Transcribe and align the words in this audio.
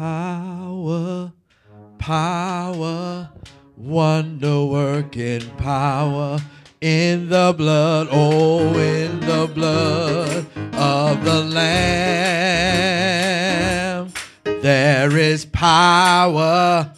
Power, 0.00 1.28
power, 1.98 3.28
wonder 3.76 4.64
working 4.64 5.46
power 5.58 6.38
in 6.80 7.28
the 7.28 7.54
blood, 7.54 8.08
oh, 8.10 8.78
in 8.78 9.20
the 9.20 9.46
blood 9.54 10.46
of 10.74 11.22
the 11.22 11.44
Lamb. 11.44 11.70
There 14.62 15.18
is 15.18 15.44
power, 15.44 16.90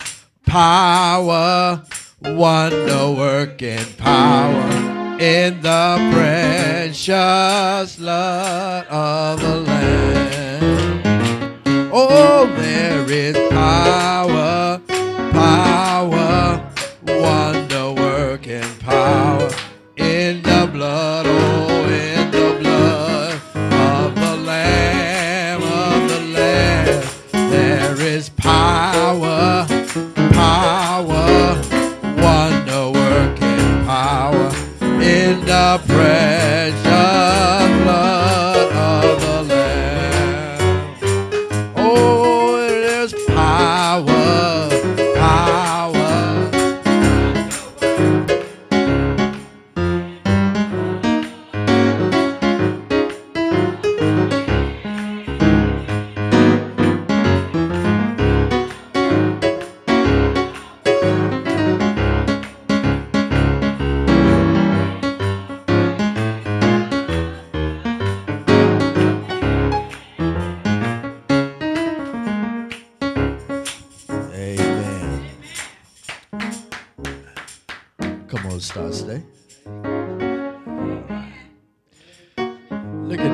power, 0.46 1.82
wonder 2.22 3.10
working 3.10 3.84
power 3.98 4.70
in 5.18 5.60
the 5.60 6.10
precious 6.14 7.96
blood 7.96 8.86
of 8.86 9.40
the 9.40 9.56
Lamb. 9.62 10.41
Oh, 11.94 12.46
there 12.56 13.04
is 13.10 13.36
power, 13.50 14.80
power, 15.30 16.72
wonder 17.06 17.92
working 17.92 18.64
power 18.80 19.50
in 19.98 20.40
the 20.42 20.70
blood, 20.72 21.26
oh, 21.28 21.84
in 21.90 22.30
the 22.30 22.56
blood 22.62 23.34
of 23.54 24.14
the 24.14 24.36
Lamb, 24.36 25.62
of 25.62 26.08
the 26.08 26.20
Lamb. 26.32 27.04
There 27.50 28.00
is 28.00 28.30
power, 28.30 29.66
power, 30.32 31.62
wonder 32.16 32.90
working 32.90 33.84
power 33.84 34.50
in 34.80 35.44
the 35.44 35.82
precious 35.86 36.41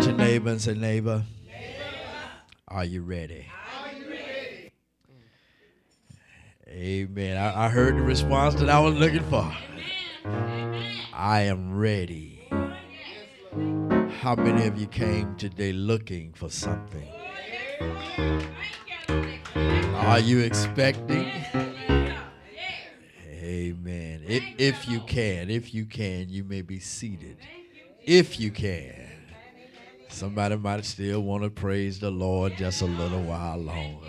your 0.09 0.17
neighbor 0.17 0.51
and 0.51 0.61
say, 0.61 0.73
neighbor, 0.73 1.23
are 2.67 2.85
you 2.85 3.03
ready? 3.03 3.47
Amen. 6.67 7.37
I, 7.37 7.67
I 7.67 7.69
heard 7.69 7.97
the 7.97 8.03
response 8.03 8.55
that 8.57 8.71
I 8.71 8.81
was 8.81 8.95
looking 8.95 9.23
for. 9.25 9.53
I 11.13 11.43
am 11.43 11.77
ready. 11.77 12.49
How 14.21 14.35
many 14.35 14.67
of 14.67 14.79
you 14.79 14.87
came 14.87 15.37
today 15.37 15.73
looking 15.73 16.33
for 16.33 16.49
something? 16.49 17.09
Are 19.95 20.21
you 20.21 20.41
expecting? 20.41 21.31
Amen. 23.27 24.23
If, 24.27 24.43
if 24.57 24.89
you 24.89 25.01
can, 25.01 25.51
if 25.51 25.75
you 25.75 25.85
can, 25.85 26.31
you 26.31 26.45
may 26.45 26.63
be 26.63 26.81
seated. 26.81 27.37
If 28.07 28.41
you 28.41 28.51
can. 28.51 29.18
Somebody 30.09 30.57
might 30.57 30.85
still 30.85 31.21
want 31.23 31.45
to 31.45 31.51
praise 31.51 32.01
the 32.01 32.11
Lord 32.11 32.57
just 32.57 32.83
a 32.83 32.87
little 32.87 33.23
while 33.23 33.59
longer. 33.59 34.09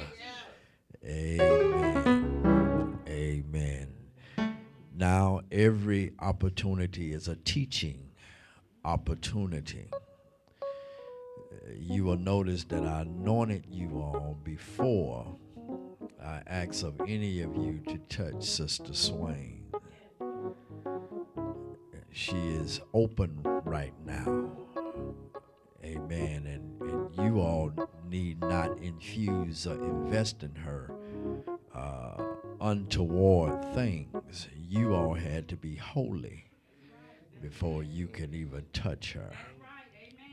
Amen. 1.05 2.99
Amen. 3.07 3.93
Now, 4.95 5.41
every 5.51 6.11
opportunity 6.19 7.13
is 7.13 7.27
a 7.27 7.35
teaching 7.35 8.09
opportunity. 8.83 9.89
You 11.77 12.05
will 12.05 12.17
notice 12.17 12.63
that 12.65 12.83
I 12.85 13.01
anointed 13.01 13.65
you 13.69 13.89
all 14.01 14.37
before 14.43 15.37
I 16.23 16.41
ask 16.47 16.83
of 16.83 16.99
any 17.07 17.41
of 17.41 17.55
you 17.55 17.81
to 17.87 17.97
touch 18.09 18.43
Sister 18.43 18.93
Swain. 18.93 19.63
She 22.11 22.35
is 22.35 22.81
open 22.93 23.39
right 23.63 23.93
now. 24.05 24.49
Amen. 25.83 26.45
And, 26.45 26.81
and 26.81 27.25
you 27.25 27.39
all 27.39 27.71
need 28.09 28.41
not 28.41 28.77
infuse 28.79 29.65
or 29.65 29.75
invest 29.75 30.43
in 30.43 30.55
her 30.55 30.91
uh, 31.73 32.23
untoward 32.61 33.73
things. 33.73 34.47
You 34.55 34.93
all 34.93 35.13
had 35.13 35.47
to 35.49 35.55
be 35.55 35.75
holy 35.75 36.45
before 37.41 37.83
you 37.83 38.07
can 38.07 38.33
even 38.33 38.65
touch 38.73 39.13
her 39.13 39.31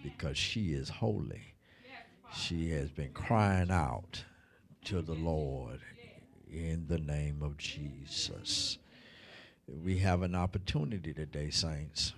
because 0.03 0.37
she 0.37 0.73
is 0.73 0.89
holy. 0.89 1.55
She 2.35 2.71
has 2.71 2.91
been 2.91 3.13
crying 3.13 3.71
out 3.71 4.25
to 4.85 5.01
the 5.01 5.15
Lord 5.15 5.81
in 6.51 6.87
the 6.89 6.99
name 6.99 7.43
of 7.43 7.57
Jesus. 7.57 8.79
We 9.67 9.99
have 9.99 10.23
an 10.23 10.35
opportunity 10.35 11.13
today, 11.13 11.51
saints. 11.51 12.15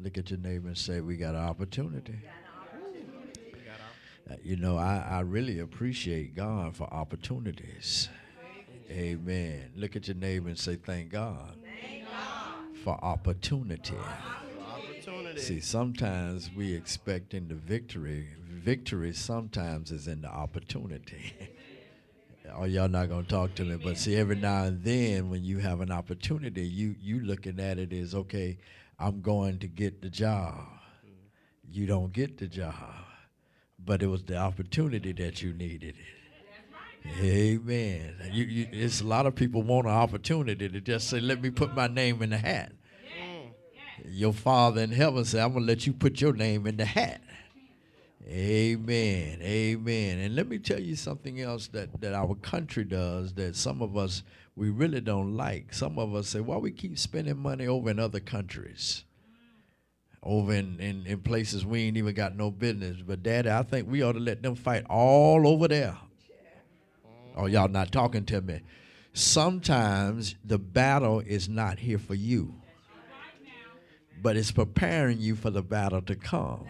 Look 0.00 0.18
at 0.18 0.30
your 0.30 0.38
neighbor 0.40 0.68
and 0.68 0.78
say, 0.78 1.00
We 1.00 1.16
got 1.16 1.34
an 1.34 1.42
opportunity. 1.42 2.18
Uh, 4.30 4.34
you 4.42 4.56
know, 4.56 4.76
I, 4.76 5.04
I 5.10 5.20
really 5.20 5.58
appreciate 5.58 6.34
God 6.36 6.76
for 6.76 6.84
opportunities. 6.92 8.08
Amen. 8.90 9.72
Look 9.74 9.96
at 9.96 10.06
your 10.06 10.16
neighbor 10.16 10.48
and 10.48 10.58
say, 10.58 10.76
Thank 10.76 11.10
God, 11.10 11.56
for 12.84 12.98
opportunity. 13.04 13.96
Opportunity. 14.70 15.40
See, 15.40 15.60
sometimes 15.60 16.50
we 16.54 16.74
expecting 16.74 17.48
the 17.48 17.54
victory. 17.54 18.28
Victory 18.48 19.12
sometimes 19.12 19.90
is 19.90 20.06
in 20.06 20.22
the 20.22 20.28
opportunity. 20.28 21.32
oh, 22.54 22.64
y'all 22.64 22.88
not 22.88 23.08
gonna 23.08 23.24
talk 23.24 23.54
to 23.56 23.64
me, 23.64 23.76
but 23.82 23.96
see, 23.98 24.16
every 24.16 24.36
now 24.36 24.64
and 24.64 24.82
then 24.84 25.30
when 25.30 25.42
you 25.44 25.58
have 25.58 25.80
an 25.80 25.90
opportunity, 25.90 26.62
you 26.62 26.94
you 27.00 27.20
looking 27.20 27.58
at 27.58 27.78
it 27.78 27.92
as 27.92 28.14
okay, 28.14 28.58
I'm 29.02 29.20
going 29.20 29.58
to 29.58 29.66
get 29.66 30.00
the 30.00 30.08
job. 30.08 30.54
Mm-hmm. 30.54 31.72
You 31.72 31.86
don't 31.86 32.12
get 32.12 32.38
the 32.38 32.46
job, 32.46 32.74
but 33.84 34.02
it 34.02 34.06
was 34.06 34.22
the 34.22 34.36
opportunity 34.36 35.12
that 35.12 35.42
you 35.42 35.52
needed. 35.52 35.96
Amen. 37.20 38.14
You, 38.30 38.44
you, 38.44 38.68
it's 38.70 39.00
a 39.00 39.06
lot 39.06 39.26
of 39.26 39.34
people 39.34 39.62
want 39.62 39.86
an 39.86 39.92
opportunity 39.92 40.68
to 40.68 40.80
just 40.80 41.08
say, 41.08 41.18
"Let 41.18 41.42
me 41.42 41.50
put 41.50 41.74
my 41.74 41.88
name 41.88 42.22
in 42.22 42.30
the 42.30 42.38
hat." 42.38 42.72
Your 44.04 44.32
Father 44.32 44.82
in 44.82 44.90
heaven 44.90 45.24
said, 45.24 45.42
I'm 45.42 45.52
going 45.52 45.64
to 45.64 45.72
let 45.72 45.86
you 45.86 45.92
put 45.92 46.20
your 46.20 46.32
name 46.32 46.66
in 46.66 46.76
the 46.76 46.84
hat. 46.84 47.20
Amen. 48.26 49.40
Amen. 49.42 50.18
And 50.18 50.34
let 50.34 50.48
me 50.48 50.58
tell 50.58 50.80
you 50.80 50.96
something 50.96 51.40
else 51.40 51.68
that, 51.68 52.00
that 52.00 52.14
our 52.14 52.34
country 52.36 52.84
does 52.84 53.32
that 53.34 53.56
some 53.56 53.82
of 53.82 53.96
us, 53.96 54.22
we 54.56 54.70
really 54.70 55.00
don't 55.00 55.36
like. 55.36 55.72
Some 55.72 55.98
of 55.98 56.14
us 56.14 56.28
say, 56.28 56.40
why 56.40 56.56
we 56.56 56.70
keep 56.70 56.98
spending 56.98 57.38
money 57.38 57.66
over 57.66 57.90
in 57.90 57.98
other 57.98 58.20
countries? 58.20 59.04
Over 60.22 60.54
in, 60.54 60.78
in, 60.78 61.06
in 61.06 61.20
places 61.20 61.66
we 61.66 61.82
ain't 61.82 61.96
even 61.96 62.14
got 62.14 62.36
no 62.36 62.50
business. 62.50 62.98
But, 63.04 63.22
Daddy, 63.22 63.50
I 63.50 63.62
think 63.62 63.90
we 63.90 64.02
ought 64.02 64.12
to 64.12 64.20
let 64.20 64.42
them 64.42 64.54
fight 64.54 64.84
all 64.88 65.46
over 65.46 65.68
there. 65.68 65.96
Oh, 67.34 67.46
y'all 67.46 67.68
not 67.68 67.92
talking 67.92 68.24
to 68.26 68.40
me. 68.40 68.60
Sometimes 69.14 70.36
the 70.44 70.58
battle 70.58 71.20
is 71.20 71.48
not 71.48 71.78
here 71.78 71.98
for 71.98 72.14
you 72.14 72.54
but 74.22 74.36
it's 74.36 74.52
preparing 74.52 75.18
you 75.18 75.34
for 75.34 75.50
the 75.50 75.62
battle 75.62 76.00
to 76.02 76.14
come. 76.14 76.66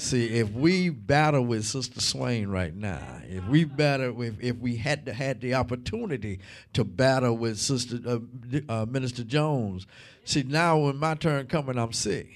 See, 0.00 0.28
if 0.28 0.50
we 0.52 0.88
battle 0.88 1.44
with 1.44 1.66
Sister 1.66 2.00
Swain 2.00 2.48
right 2.48 2.74
now, 2.74 3.20
if 3.28 3.46
we 3.48 3.64
battle, 3.64 4.22
if, 4.22 4.42
if 4.42 4.56
we 4.56 4.76
had 4.76 5.04
to, 5.04 5.12
had 5.12 5.42
the 5.42 5.52
opportunity 5.52 6.40
to 6.72 6.84
battle 6.84 7.36
with 7.36 7.58
Sister 7.58 7.98
uh, 8.06 8.18
uh, 8.66 8.86
Minister 8.86 9.24
Jones, 9.24 9.86
see 10.24 10.42
now 10.42 10.78
when 10.78 10.96
my 10.96 11.16
turn 11.16 11.48
coming, 11.48 11.76
I'm 11.76 11.92
sick, 11.92 12.30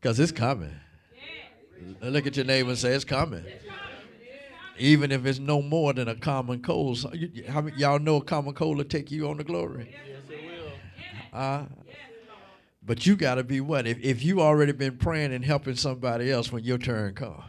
cause 0.00 0.20
it's 0.20 0.30
coming. 0.30 0.76
Look 2.00 2.24
at 2.24 2.36
your 2.36 2.46
neighbor 2.46 2.68
and 2.68 2.78
say 2.78 2.92
it's 2.92 3.04
coming. 3.04 3.44
Even 4.78 5.10
if 5.10 5.26
it's 5.26 5.40
no 5.40 5.60
more 5.60 5.92
than 5.92 6.06
a 6.06 6.14
common 6.14 6.62
cold, 6.62 6.98
so 6.98 7.12
you, 7.12 7.42
how 7.48 7.62
many, 7.62 7.76
y'all 7.76 7.98
know 7.98 8.18
a 8.18 8.24
common 8.24 8.54
cold 8.54 8.76
will 8.76 8.84
take 8.84 9.10
you 9.10 9.28
on 9.28 9.38
the 9.38 9.44
glory. 9.44 9.92
Yes, 10.06 10.20
it 10.30 10.44
will. 10.44 11.36
Uh, 11.36 11.64
but 12.82 13.06
you 13.06 13.16
got 13.16 13.36
to 13.36 13.44
be 13.44 13.60
what? 13.60 13.86
If, 13.86 13.98
if 14.00 14.24
you 14.24 14.40
already 14.40 14.72
been 14.72 14.96
praying 14.96 15.32
and 15.32 15.44
helping 15.44 15.76
somebody 15.76 16.30
else 16.30 16.50
when 16.50 16.64
your 16.64 16.78
turn 16.78 17.14
comes. 17.14 17.42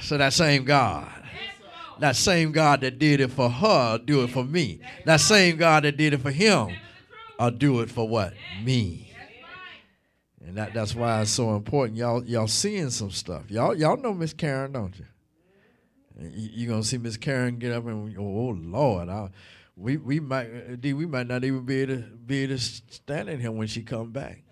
So 0.00 0.16
that 0.16 0.32
same 0.32 0.64
God. 0.64 1.10
That 2.00 2.14
same 2.14 2.52
God 2.52 2.82
that 2.82 2.98
did 2.98 3.20
it 3.20 3.32
for 3.32 3.50
her, 3.50 3.98
do 3.98 4.22
it 4.22 4.28
for 4.28 4.44
me. 4.44 4.80
That 5.04 5.20
same 5.20 5.56
God 5.56 5.82
that 5.82 5.96
did 5.96 6.14
it 6.14 6.20
for 6.20 6.30
him, 6.30 6.76
I'll 7.40 7.50
do 7.50 7.80
it 7.80 7.90
for 7.90 8.08
what? 8.08 8.34
Me. 8.62 9.12
And 10.44 10.56
that, 10.56 10.72
that's 10.72 10.94
why 10.94 11.22
it's 11.22 11.30
so 11.30 11.56
important. 11.56 11.98
Y'all 11.98 12.24
y'all 12.24 12.46
seeing 12.46 12.90
some 12.90 13.10
stuff. 13.10 13.50
Y'all 13.50 13.74
y'all 13.74 13.96
know 13.96 14.14
Miss 14.14 14.32
Karen, 14.32 14.72
don't 14.72 14.96
you? 14.98 15.04
You, 16.20 16.48
you 16.52 16.68
gonna 16.68 16.84
see 16.84 16.96
Miss 16.98 17.16
Karen 17.16 17.58
get 17.58 17.72
up 17.72 17.86
and 17.86 18.16
oh 18.16 18.56
Lord, 18.56 19.08
I, 19.08 19.28
we 19.78 19.96
we 19.96 20.20
might 20.20 20.80
D, 20.80 20.92
we 20.92 21.06
might 21.06 21.26
not 21.26 21.44
even 21.44 21.64
be 21.64 21.82
able 21.82 21.96
to 21.96 22.02
be 22.02 22.42
able 22.42 22.56
to 22.56 22.62
stand 22.62 23.28
in 23.28 23.40
here 23.40 23.52
when 23.52 23.68
she 23.68 23.82
come 23.82 24.10
back. 24.10 24.42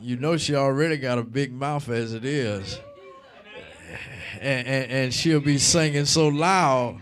You 0.00 0.16
know 0.16 0.36
she 0.36 0.54
already 0.54 0.96
got 0.96 1.18
a 1.18 1.24
big 1.24 1.52
mouth 1.52 1.88
as 1.88 2.14
it 2.14 2.24
is 2.24 2.78
and, 4.40 4.66
and, 4.66 4.90
and 4.90 5.14
she'll 5.14 5.40
be 5.40 5.58
singing 5.58 6.04
so 6.04 6.28
loud. 6.28 7.00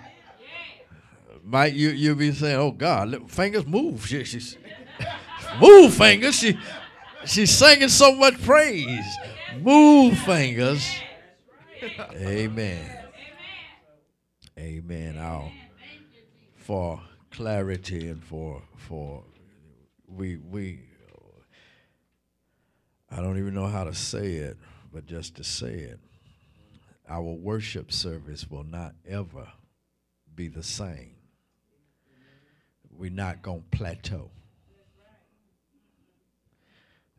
Mike, 1.45 1.75
you 1.75 1.91
you'll 1.91 2.17
be 2.17 2.33
saying, 2.33 2.57
"Oh 2.57 2.73
God, 2.73 3.09
let, 3.09 3.31
fingers 3.31 3.67
move." 3.67 4.07
She, 4.07 4.25
she's 4.25 4.57
move 5.61 5.95
fingers. 5.95 6.35
She 6.35 6.59
she's 7.25 7.51
singing 7.51 7.89
so 7.89 8.13
much 8.17 8.43
praise. 8.43 9.07
Move 9.61 10.19
fingers. 10.19 10.85
Amen. 12.15 12.99
Amen. 14.59 15.17
Now, 15.17 15.53
for 16.67 17.01
clarity 17.31 18.09
and 18.09 18.25
for 18.25 18.61
for 18.77 19.23
we 20.09 20.37
we 20.37 20.81
I 23.09 23.21
don't 23.21 23.39
even 23.39 23.55
know 23.55 23.69
how 23.69 23.85
to 23.85 23.95
say 23.95 24.33
it, 24.33 24.57
but 24.93 25.07
just 25.07 25.37
to 25.37 25.45
say 25.45 25.75
it 25.75 26.01
our 27.09 27.23
worship 27.23 27.93
service 27.93 28.51
will 28.51 28.65
not 28.65 28.97
ever 29.09 29.47
be 30.35 30.49
the 30.49 30.65
same. 30.65 31.15
We're 32.91 33.13
not 33.13 33.43
going 33.43 33.63
to 33.71 33.77
plateau. 33.79 34.33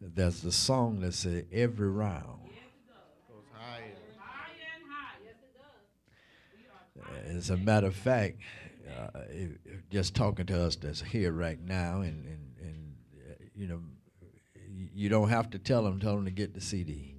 There's 0.01 0.41
the 0.41 0.51
song 0.51 0.99
that 0.99 1.13
says 1.13 1.45
every 1.53 1.89
round. 1.89 2.49
Goes 3.29 3.45
higher. 3.53 3.93
As 7.27 7.49
a 7.49 7.55
matter 7.57 7.87
of 7.87 7.95
fact, 7.95 8.39
uh, 8.97 9.09
just 9.91 10.15
talking 10.15 10.45
to 10.47 10.61
us 10.61 10.75
that's 10.75 11.01
here 11.01 11.31
right 11.31 11.59
now, 11.59 12.01
and, 12.01 12.25
and, 12.25 12.55
and 12.61 12.95
uh, 13.29 13.33
you 13.55 13.67
know, 13.67 13.79
you 14.93 15.09
don't 15.09 15.29
have 15.29 15.49
to 15.51 15.59
tell 15.59 15.83
them, 15.83 15.99
tell 15.99 16.15
them 16.15 16.25
to 16.25 16.31
get 16.31 16.53
the 16.53 16.61
CD. 16.61 17.13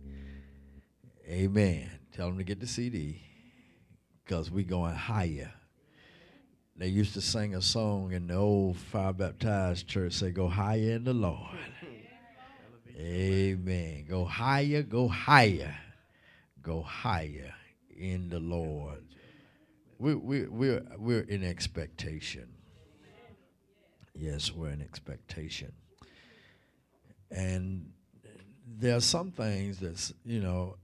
Amen. 1.29 1.91
Tell 2.13 2.27
them 2.27 2.39
to 2.39 2.45
get 2.45 2.59
the 2.59 2.67
CD 2.67 3.23
because 4.25 4.51
we 4.51 4.65
going 4.65 4.95
higher. 4.95 5.53
They 6.77 6.89
used 6.89 7.15
to 7.15 7.21
sing 7.21 7.55
a 7.55 7.63
song 7.63 8.13
in 8.13 8.29
the 8.29 8.35
old 8.35 8.77
fire 8.77 9.13
baptized 9.13 9.89
church, 9.89 10.13
say, 10.13 10.31
Go 10.31 10.49
higher 10.49 10.93
in 10.93 11.05
the 11.05 11.13
Lord. 11.13 11.59
Amen. 12.97 14.07
Go 14.09 14.25
higher, 14.25 14.83
go 14.83 15.07
higher, 15.09 15.75
go 16.63 16.83
higher 16.83 17.55
in 17.97 18.29
the 18.29 18.41
Lord. 18.41 19.05
We, 19.99 20.15
we, 20.15 20.47
we're, 20.47 20.87
we're 20.97 21.23
in 21.23 21.43
expectation. 21.43 22.49
Yes, 24.15 24.53
we're 24.53 24.71
in 24.71 24.81
expectation. 24.81 25.73
And 27.31 27.91
there 28.67 28.97
are 28.97 29.01
some 29.01 29.33
things 29.33 29.79
that's, 29.81 30.13
you 30.25 30.41
know, 30.41 30.77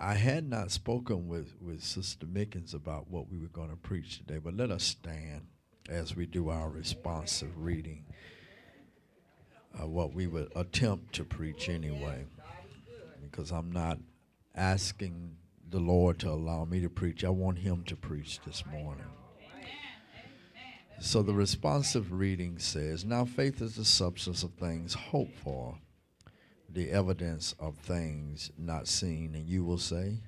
I 0.00 0.14
had 0.14 0.48
not 0.48 0.70
spoken 0.70 1.28
with, 1.28 1.54
with 1.60 1.82
Sister 1.82 2.26
Mickens 2.26 2.74
about 2.74 3.10
what 3.10 3.30
we 3.30 3.38
were 3.38 3.48
going 3.48 3.70
to 3.70 3.76
preach 3.76 4.18
today, 4.18 4.38
but 4.38 4.56
let 4.56 4.70
us 4.70 4.84
stand 4.84 5.46
as 5.88 6.16
we 6.16 6.26
do 6.26 6.48
our 6.48 6.68
responsive 6.68 7.56
reading, 7.56 8.04
uh, 9.80 9.86
what 9.86 10.14
we 10.14 10.26
would 10.26 10.50
attempt 10.56 11.14
to 11.14 11.24
preach 11.24 11.68
anyway, 11.68 12.24
because 13.22 13.50
I'm 13.50 13.70
not 13.70 13.98
asking 14.54 15.36
the 15.74 15.80
Lord 15.80 16.20
to 16.20 16.30
allow 16.30 16.64
me 16.64 16.80
to 16.82 16.88
preach. 16.88 17.24
I 17.24 17.30
want 17.30 17.58
Him 17.58 17.82
to 17.86 17.96
preach 17.96 18.38
this 18.46 18.62
morning. 18.64 19.10
So 21.00 21.20
the 21.20 21.34
responsive 21.34 22.12
reading 22.12 22.60
says, 22.60 23.04
Now 23.04 23.24
faith 23.24 23.60
is 23.60 23.74
the 23.74 23.84
substance 23.84 24.44
of 24.44 24.52
things 24.52 24.94
hoped 24.94 25.36
for 25.36 25.76
the 26.68 26.92
evidence 26.92 27.56
of 27.58 27.76
things 27.76 28.52
not 28.56 28.86
seen, 28.86 29.34
and 29.34 29.48
you 29.48 29.64
will 29.64 29.78
say, 29.78 30.20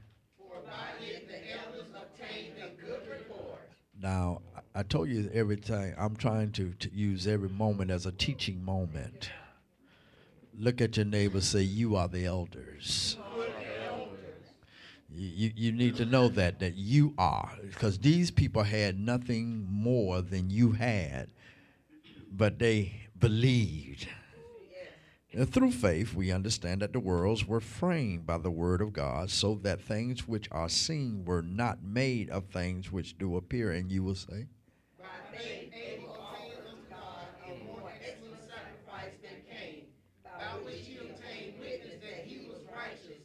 Now, 4.02 4.43
I 4.75 4.82
told 4.82 5.08
you 5.08 5.31
every 5.32 5.58
time 5.58 5.94
I'm 5.96 6.16
trying 6.16 6.50
to, 6.52 6.72
to 6.72 6.93
use 6.93 7.28
every 7.28 7.48
moment 7.48 7.93
as 7.93 8.04
a 8.04 8.12
teaching 8.12 8.64
moment. 8.64 9.31
Look 10.58 10.81
at 10.81 10.96
your 10.96 11.06
neighbor, 11.06 11.40
say, 11.40 11.62
You 11.62 11.94
are 11.94 12.08
the 12.08 12.26
elders. 12.26 13.16
You, 15.18 15.50
you, 15.56 15.72
need 15.72 15.96
to 15.96 16.04
know 16.04 16.28
that, 16.28 16.58
that 16.60 16.76
you 16.76 17.14
are, 17.16 17.50
because 17.62 17.98
these 17.98 18.30
people 18.30 18.62
had 18.62 18.98
nothing 18.98 19.66
more 19.70 20.20
than 20.20 20.50
you 20.50 20.72
had, 20.72 21.28
but 22.30 22.58
they 22.58 23.00
believed. 23.18 24.06
And 25.36 25.52
through 25.52 25.72
faith, 25.72 26.14
we 26.14 26.32
understand 26.32 26.80
that 26.80 26.94
the 26.94 26.98
worlds 27.00 27.46
were 27.46 27.60
framed 27.60 28.26
by 28.26 28.38
the 28.38 28.50
word 28.50 28.80
of 28.80 28.94
God, 28.94 29.30
so 29.30 29.56
that 29.56 29.82
things 29.82 30.26
which 30.26 30.48
are 30.50 30.70
seen 30.70 31.26
were 31.26 31.42
not 31.42 31.82
made 31.82 32.30
of 32.30 32.46
things 32.46 32.90
which 32.90 33.19
do 33.19 33.36
appear. 33.36 33.70
And 33.70 33.92
you 33.92 34.02
will 34.02 34.14
say, 34.14 34.46
By 34.98 35.36
faith, 35.36 35.72
Abel 35.74 36.16
offered 36.19 36.64
unto 36.70 36.88
God 36.88 37.26
a 37.44 37.64
more 37.64 37.92
excellent 38.02 38.40
sacrifice 38.48 39.12
than 39.20 39.42
Cain, 39.50 39.84
by 40.24 40.64
which 40.64 40.86
he 40.86 40.96
obtained 40.96 41.60
witness 41.60 42.00
that 42.00 42.24
he 42.24 42.48
was 42.48 42.62
righteous, 42.74 43.20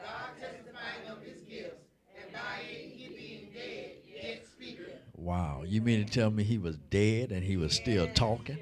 God 0.00 0.38
testifying 0.38 1.10
of 1.10 1.20
his 1.24 1.40
gifts, 1.42 1.82
and 2.14 2.32
by 2.32 2.62
it 2.62 2.92
he 2.94 3.08
being 3.08 3.50
dead, 3.52 3.96
yet 4.06 4.46
speaketh. 4.52 5.02
Wow, 5.26 5.64
you 5.66 5.82
mean 5.82 6.06
to 6.06 6.12
tell 6.12 6.30
me 6.30 6.44
he 6.44 6.56
was 6.56 6.76
dead 6.76 7.32
and 7.32 7.42
he 7.42 7.56
was 7.56 7.74
still 7.74 8.06
talking? 8.14 8.58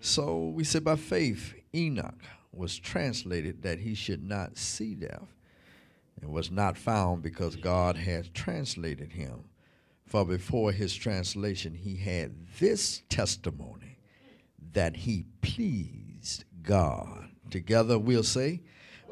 So 0.00 0.48
we 0.48 0.64
say 0.64 0.80
by 0.80 0.96
faith, 0.96 1.54
Enoch 1.72 2.18
was 2.50 2.76
translated 2.76 3.62
that 3.62 3.78
he 3.78 3.94
should 3.94 4.24
not 4.24 4.58
see 4.58 4.96
death, 4.96 5.32
and 6.20 6.32
was 6.32 6.50
not 6.50 6.76
found 6.76 7.22
because 7.22 7.54
God 7.54 7.96
had 7.96 8.34
translated 8.34 9.12
him. 9.12 9.44
For 10.04 10.24
before 10.24 10.72
his 10.72 10.92
translation, 10.92 11.74
he 11.74 11.94
had 11.94 12.34
this 12.58 13.02
testimony 13.08 14.00
that 14.72 14.96
he 14.96 15.26
pleased 15.42 16.42
God. 16.60 17.28
Together 17.50 18.00
we'll 18.00 18.24
say, 18.24 18.62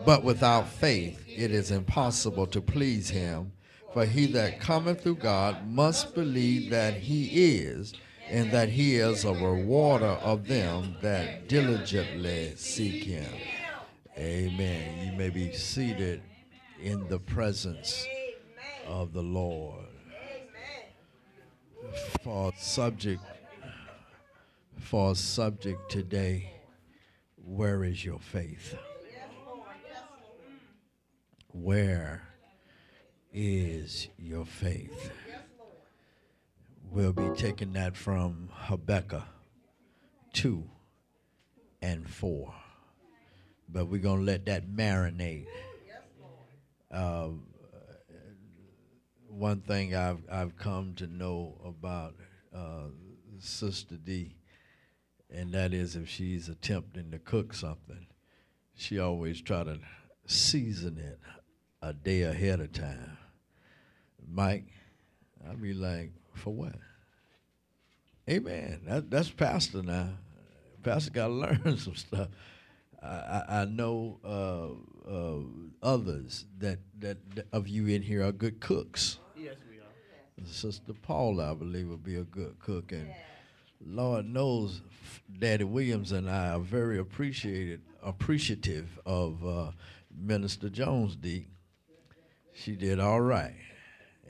But 0.04 0.24
without 0.24 0.66
faith 0.66 1.24
it 1.28 1.52
is 1.52 1.70
impossible 1.70 2.48
to 2.48 2.60
please 2.60 3.08
him. 3.10 3.52
For 3.92 4.06
he 4.06 4.26
that 4.32 4.58
cometh 4.58 5.02
through 5.02 5.16
God 5.16 5.68
must 5.68 6.14
believe 6.14 6.70
that 6.70 6.94
he 6.94 7.56
is, 7.56 7.92
and 8.28 8.50
that 8.52 8.70
he 8.70 8.96
is 8.96 9.24
a 9.24 9.32
rewarder 9.32 10.06
of 10.06 10.46
them 10.48 10.96
that 11.02 11.48
diligently 11.48 12.54
seek 12.56 13.04
him. 13.04 13.30
Amen. 14.16 15.06
You 15.06 15.12
may 15.18 15.28
be 15.28 15.52
seated 15.52 16.22
in 16.80 17.06
the 17.08 17.18
presence 17.18 18.06
of 18.86 19.12
the 19.12 19.22
Lord. 19.22 19.86
For 22.22 22.52
subject 22.56 23.20
for 24.78 25.14
subject 25.14 25.90
today, 25.90 26.52
where 27.36 27.84
is 27.84 28.04
your 28.04 28.18
faith? 28.18 28.74
Where 31.48 32.31
is 33.32 34.08
your 34.18 34.44
faith? 34.44 35.10
We'll 36.90 37.12
be 37.12 37.30
taking 37.36 37.72
that 37.72 37.96
from 37.96 38.50
Habakkuk 38.52 39.22
2 40.34 40.62
and 41.80 42.08
4. 42.08 42.54
But 43.68 43.86
we're 43.86 44.00
going 44.00 44.20
to 44.20 44.24
let 44.24 44.44
that 44.46 44.68
marinate. 44.68 45.46
Uh, 46.90 47.28
one 49.28 49.62
thing 49.62 49.94
I've, 49.94 50.22
I've 50.30 50.56
come 50.56 50.92
to 50.96 51.06
know 51.06 51.58
about 51.64 52.14
uh, 52.54 52.88
Sister 53.38 53.96
D, 53.96 54.36
and 55.30 55.52
that 55.54 55.72
is 55.72 55.96
if 55.96 56.10
she's 56.10 56.50
attempting 56.50 57.10
to 57.12 57.18
cook 57.18 57.54
something, 57.54 58.06
she 58.74 58.98
always 58.98 59.40
try 59.40 59.64
to 59.64 59.78
season 60.26 60.98
it 60.98 61.18
a 61.80 61.94
day 61.94 62.22
ahead 62.22 62.60
of 62.60 62.72
time. 62.72 63.16
Mike, 64.32 64.64
I'd 65.48 65.60
be 65.60 65.74
like, 65.74 66.12
for 66.34 66.50
what? 66.54 66.74
Amen. 68.28 68.80
That, 68.86 69.10
that's 69.10 69.30
pastor 69.30 69.82
now. 69.82 70.08
Pastor 70.82 71.10
got 71.10 71.26
to 71.26 71.32
learn 71.32 71.76
some 71.76 71.94
stuff. 71.94 72.28
I, 73.02 73.42
I 73.48 73.64
know 73.64 74.18
uh, 74.24 75.10
uh, 75.10 75.40
others 75.82 76.46
that, 76.58 76.78
that 77.00 77.18
that 77.34 77.48
of 77.52 77.66
you 77.66 77.88
in 77.88 78.00
here 78.00 78.24
are 78.24 78.30
good 78.30 78.60
cooks. 78.60 79.18
Yes, 79.36 79.56
we 79.68 79.78
are. 79.78 80.46
Sister 80.46 80.92
Paula, 81.02 81.50
I 81.50 81.54
believe, 81.54 81.88
will 81.88 81.96
be 81.96 82.16
a 82.16 82.22
good 82.22 82.58
cook, 82.60 82.92
and 82.92 83.12
Lord 83.84 84.26
knows, 84.26 84.82
Daddy 85.36 85.64
Williams 85.64 86.12
and 86.12 86.30
I 86.30 86.50
are 86.50 86.60
very 86.60 87.00
appreciated 87.00 87.80
appreciative 88.04 89.00
of 89.04 89.44
uh, 89.44 89.72
Minister 90.16 90.68
Jones 90.68 91.16
D. 91.16 91.48
She 92.54 92.76
did 92.76 93.00
all 93.00 93.20
right. 93.20 93.54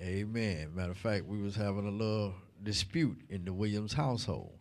Amen. 0.00 0.74
Matter 0.74 0.92
of 0.92 0.98
fact, 0.98 1.26
we 1.26 1.40
was 1.40 1.54
having 1.54 1.86
a 1.86 1.90
little 1.90 2.34
dispute 2.62 3.18
in 3.28 3.44
the 3.44 3.52
Williams 3.52 3.92
household 3.92 4.52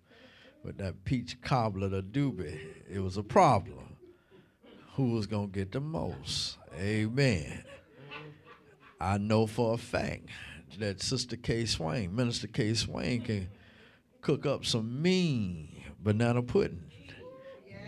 with 0.63 0.77
that 0.77 1.03
peach 1.03 1.39
cobbler, 1.41 1.89
the 1.89 2.03
doobie. 2.03 2.59
It 2.89 2.99
was 2.99 3.17
a 3.17 3.23
problem. 3.23 3.97
Who 4.95 5.11
was 5.11 5.25
gonna 5.27 5.47
get 5.47 5.71
the 5.71 5.79
most? 5.79 6.57
Amen. 6.77 7.63
I 8.99 9.17
know 9.17 9.47
for 9.47 9.73
a 9.73 9.77
fact 9.77 10.27
that 10.79 11.01
Sister 11.01 11.35
K. 11.35 11.65
Swain, 11.65 12.15
Minister 12.15 12.47
K. 12.47 12.73
Swain, 12.73 13.21
can 13.21 13.49
cook 14.21 14.45
up 14.45 14.65
some 14.65 15.01
mean 15.01 15.69
banana 15.99 16.43
pudding. 16.43 16.83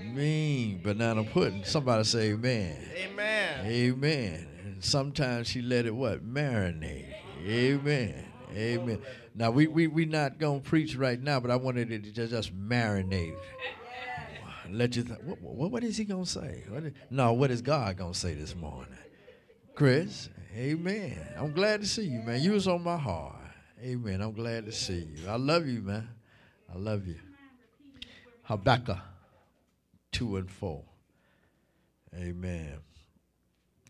Mean 0.04 0.82
banana 0.82 1.24
pudding. 1.24 1.64
Somebody 1.64 2.04
say 2.04 2.32
amen. 2.32 2.78
Amen. 2.96 3.66
Amen. 3.66 4.48
And 4.64 4.84
sometimes 4.84 5.48
she 5.48 5.62
let 5.62 5.86
it 5.86 5.96
what? 5.96 6.26
Marinate. 6.26 7.13
Amen. 7.46 8.26
Amen. 8.56 9.00
Now 9.36 9.52
we 9.52 9.68
we 9.68 9.88
we 9.88 10.06
not 10.06 10.38
gonna 10.38 10.60
preach 10.60 10.96
right 10.96 11.22
now, 11.22 11.40
but 11.40 11.52
I 11.52 11.56
wanted 11.56 11.92
it 11.92 12.04
to 12.04 12.12
just, 12.12 12.32
just 12.32 12.56
marinate. 12.56 13.36
Let 14.70 14.96
you. 14.96 15.04
What, 15.04 15.42
what 15.42 15.72
what 15.72 15.84
is 15.84 15.98
he 15.98 16.06
gonna 16.06 16.26
say? 16.26 16.64
What 16.70 16.84
is, 16.84 16.94
no, 17.10 17.34
what 17.34 17.52
is 17.52 17.62
God 17.62 17.98
gonna 17.98 18.14
say 18.14 18.34
this 18.34 18.56
morning? 18.56 18.94
Chris, 19.76 20.30
Amen. 20.56 21.20
I'm 21.36 21.52
glad 21.52 21.82
to 21.82 21.88
see 21.88 22.06
you, 22.06 22.20
man. 22.20 22.42
You 22.42 22.52
was 22.52 22.68
on 22.68 22.84
my 22.84 22.98
heart. 22.98 23.36
Amen. 23.82 24.22
I'm 24.22 24.34
glad 24.34 24.66
to 24.66 24.72
see 24.72 25.08
you. 25.16 25.28
I 25.28 25.36
love 25.36 25.68
you, 25.68 25.82
man. 25.82 26.08
I 26.74 26.78
love 26.78 27.08
you. 27.08 27.16
Habakkuk 28.44 29.00
two 30.12 30.38
and 30.38 30.50
four. 30.50 30.84
Amen. 32.16 32.78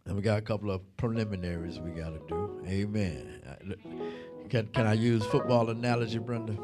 And 0.06 0.16
we 0.16 0.22
got 0.22 0.38
a 0.38 0.42
couple 0.42 0.70
of 0.70 0.82
preliminaries 0.98 1.80
we 1.80 1.92
got 1.92 2.10
to 2.10 2.20
do. 2.28 2.64
Amen. 2.68 3.42
Can, 4.50 4.68
can 4.68 4.86
I 4.86 4.94
use 4.94 5.26
football 5.26 5.70
analogy, 5.70 6.20
Brenda? 6.20 6.58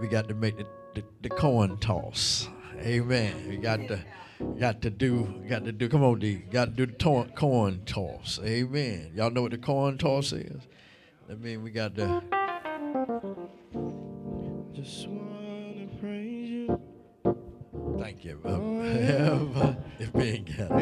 We 0.00 0.08
got 0.08 0.28
to 0.28 0.34
make 0.34 0.56
the, 0.56 0.66
the, 0.94 1.04
the 1.22 1.28
coin 1.30 1.76
toss. 1.78 2.48
Amen. 2.78 3.48
We 3.48 3.56
got 3.56 3.88
to 3.88 4.04
got 4.58 4.82
to 4.82 4.90
do 4.90 5.42
got 5.48 5.64
to 5.64 5.72
do. 5.72 5.88
Come 5.88 6.04
on, 6.04 6.18
D. 6.18 6.36
Got 6.50 6.76
to 6.76 6.86
do 6.86 6.86
the 6.86 7.28
coin 7.34 7.82
toss. 7.86 8.38
Amen. 8.44 9.12
Y'all 9.14 9.30
know 9.30 9.42
what 9.42 9.52
the 9.52 9.58
coin 9.58 9.98
toss 9.98 10.32
is? 10.32 10.62
That 11.28 11.40
mean 11.40 11.62
we 11.62 11.70
got 11.70 11.94
to. 11.96 12.22
Just 14.72 15.08
wanna 15.08 15.86
praise 16.00 16.50
you. 16.50 16.80
Thank 17.98 18.24
you. 18.24 18.40
Um, 18.44 19.76
if 19.98 20.12
being 20.12 20.44
got 20.44 20.72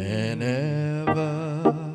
and 0.00 1.87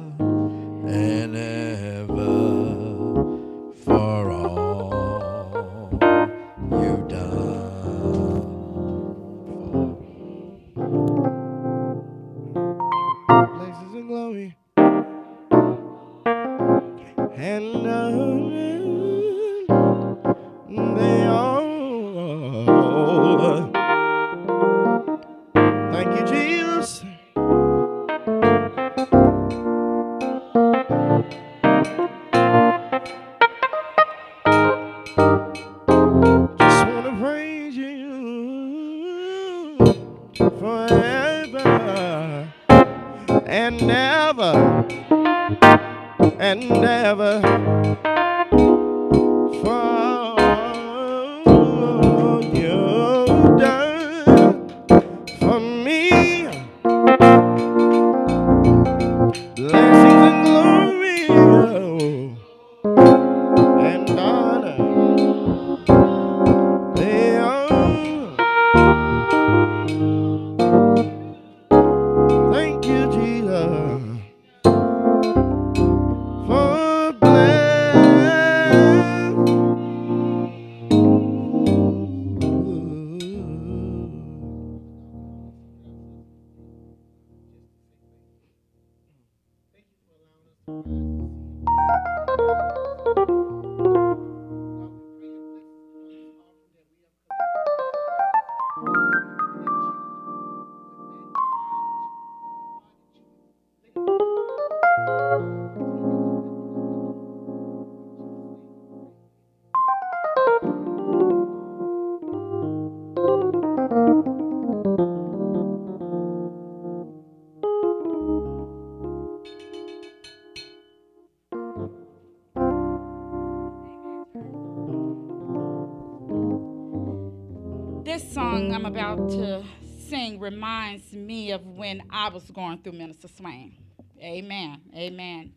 reminds 130.44 131.14
me 131.14 131.52
of 131.52 131.66
when 131.66 132.04
I 132.10 132.28
was 132.28 132.44
going 132.52 132.80
through 132.80 132.92
Minister 132.94 133.30
Swain. 133.30 133.78
Amen. 134.22 134.82
Amen. 134.94 135.54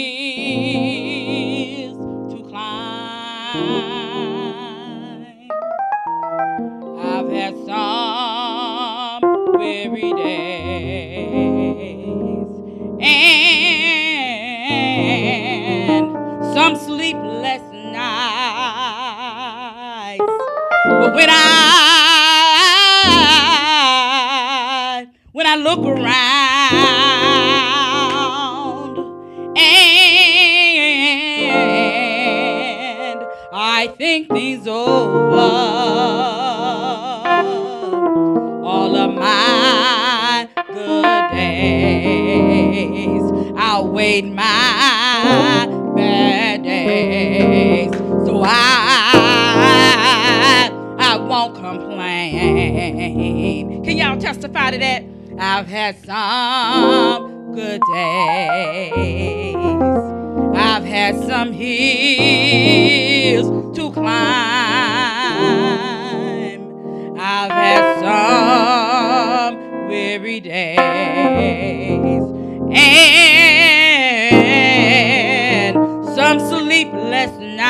to 2.35 2.43
climb. 2.49 3.65
I've 6.99 7.31
had 7.31 7.57
some 7.65 9.23
weary 9.59 10.13
days 10.13 10.61
and 13.03 13.70
when 21.15 21.29
I 21.31 21.37
when 25.33 25.47
I 25.47 25.57
look 25.57 25.81
around 25.81 26.30
y'all 54.61 54.79
that? 54.79 55.03
I've 55.39 55.67
had 55.67 55.97
some 56.05 57.55
good 57.55 57.81
days. 57.95 59.55
I've 60.55 60.85
had 60.85 61.19
some 61.19 61.53
hills 61.53 63.47
to 63.77 63.91
climb. 63.93 64.11
I've 67.19 67.51
had 67.51 68.01
some 68.01 69.57
weary 69.89 70.41
days 70.41 72.23
and 72.77 75.75
some 76.15 76.39
sleepless 76.39 77.31
nights. 77.39 77.61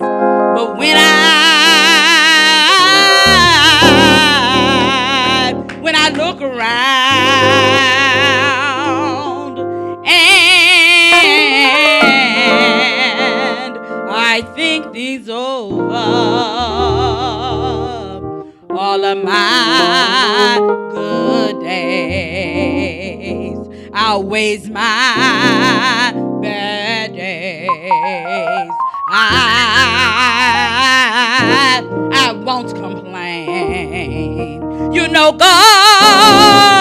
But 0.00 0.76
when 0.76 0.96
I 0.96 1.19
and 10.06 10.18
I 14.10 14.42
think 14.54 14.92
these 14.92 15.28
over, 15.28 15.92
all 18.70 19.04
of 19.04 19.24
my 19.24 20.58
good 20.92 21.60
days 21.60 23.58
outweighs 23.92 24.68
my 24.70 26.12
bad 26.42 27.12
days. 27.14 27.68
I, 29.12 29.32
I 32.12 32.32
won't 32.32 32.74
complain. 32.74 34.62
You 34.92 35.08
know, 35.08 35.32
God 35.32 36.79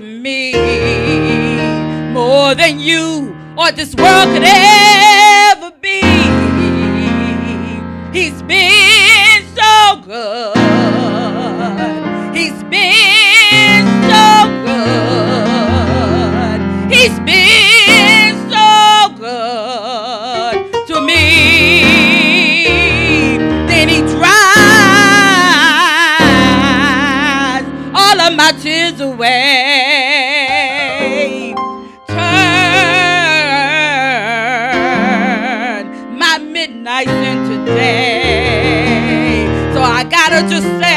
to 0.00 0.04
me. 0.04 0.52
More 2.12 2.54
than 2.54 2.78
you 2.78 3.34
or 3.56 3.72
this 3.72 3.94
world 3.96 4.28
could 4.28 4.44
ever 4.44 5.72
be. 5.80 6.00
He's 8.12 8.42
been 8.42 9.42
so 9.56 10.02
good. 10.04 10.57
All 28.28 28.34
my 28.36 28.52
tears 28.52 29.00
away. 29.00 29.24
Turn 32.06 32.18
my 36.18 36.36
midnight 36.38 37.08
into 37.08 37.64
day. 37.64 39.46
So 39.72 39.80
I 39.82 40.04
gotta 40.04 40.46
just 40.48 40.66
say 40.80 40.87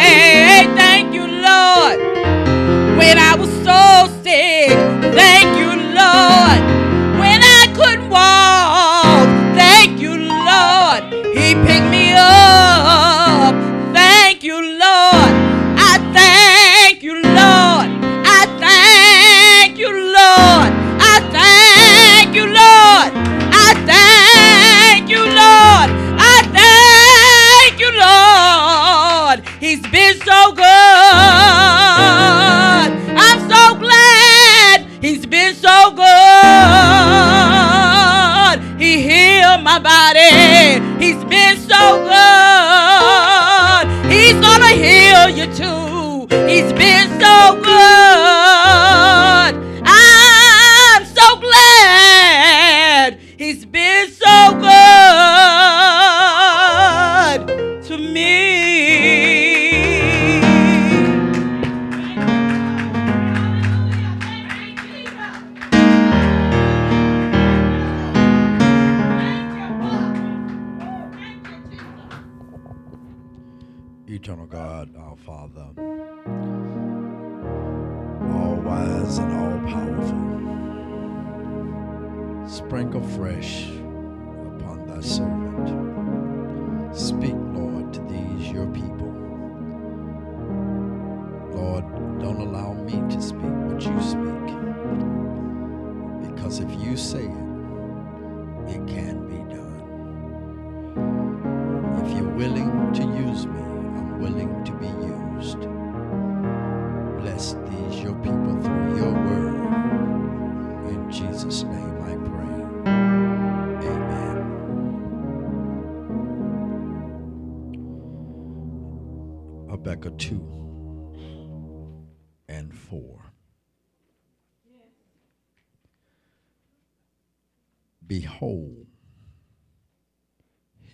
Speak, 86.93 87.31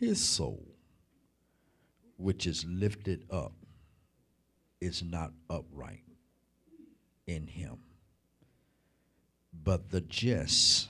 his 0.08 0.24
soul, 0.24 0.64
which 2.16 2.48
is 2.48 2.64
lifted 2.64 3.26
up, 3.30 3.52
is 4.80 5.04
not 5.04 5.34
upright 5.50 6.06
in 7.26 7.46
him. 7.46 7.78
But 9.52 9.90
the 9.90 10.00
just 10.00 10.88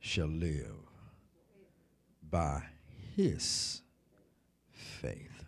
shall 0.00 0.26
live 0.26 0.74
by 2.28 2.64
his 3.14 3.80
faith. 4.72 5.44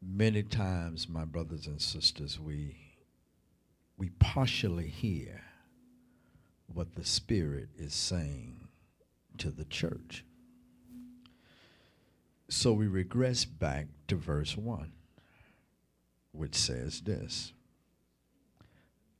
Many 0.00 0.44
times, 0.44 1.08
my 1.08 1.24
brothers 1.24 1.66
and 1.66 1.82
sisters, 1.82 2.38
we 2.38 2.76
we 3.96 4.10
partially 4.20 4.86
hear 4.86 5.42
what 6.72 6.94
the 6.94 7.04
Spirit 7.04 7.70
is 7.76 7.92
saying 7.92 8.63
to 9.38 9.50
the 9.50 9.64
church. 9.64 10.24
So 12.48 12.72
we 12.72 12.86
regress 12.86 13.44
back 13.44 13.86
to 14.08 14.16
verse 14.16 14.56
1, 14.56 14.92
which 16.32 16.54
says 16.54 17.00
this 17.00 17.52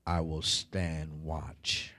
I 0.07 0.20
will 0.20 0.42
stand 0.42 1.22
watch. 1.22 1.92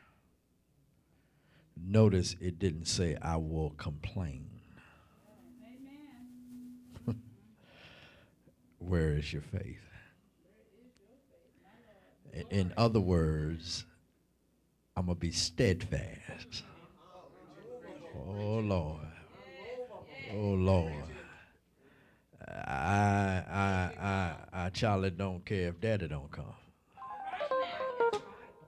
Notice 1.77 2.35
it 2.39 2.57
didn't 2.57 2.85
say, 2.85 3.17
I 3.21 3.35
will 3.37 3.71
complain. 3.71 4.49
where 8.79 9.11
is 9.11 9.33
your 9.33 9.41
faith? 9.41 9.81
In 12.49 12.73
other 12.77 12.99
words, 12.99 13.85
I'm 14.95 15.05
going 15.05 15.15
to 15.15 15.19
be 15.19 15.31
steadfast. 15.31 16.63
Oh, 18.17 18.59
Lord. 18.59 18.99
Oh, 20.33 20.37
Lord. 20.37 20.93
I, 22.47 23.43
I, 23.49 23.91
I, 24.01 24.35
I, 24.53 24.69
Charlie 24.69 25.09
don't 25.11 25.43
care 25.45 25.69
if 25.69 25.81
daddy 25.81 26.07
don't 26.07 26.31
come. 26.31 26.53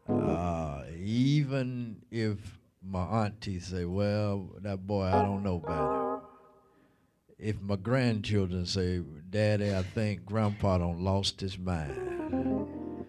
Uh, 0.09 0.83
even 1.03 1.97
if 2.11 2.37
my 2.81 3.03
auntie 3.03 3.59
say, 3.59 3.85
well, 3.85 4.49
that 4.61 4.85
boy, 4.87 5.03
I 5.03 5.21
don't 5.23 5.43
know 5.43 5.59
it. 5.67 7.47
If 7.49 7.61
my 7.61 7.75
grandchildren 7.75 8.65
say, 8.65 9.01
daddy, 9.29 9.75
I 9.75 9.83
think 9.83 10.25
grandpa 10.25 10.79
don't 10.79 11.01
lost 11.01 11.39
his 11.41 11.57
mind. 11.57 13.05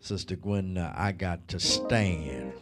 Sister 0.00 0.36
Gwen, 0.36 0.78
I 0.78 1.12
got 1.12 1.48
to 1.48 1.60
stand. 1.60 2.52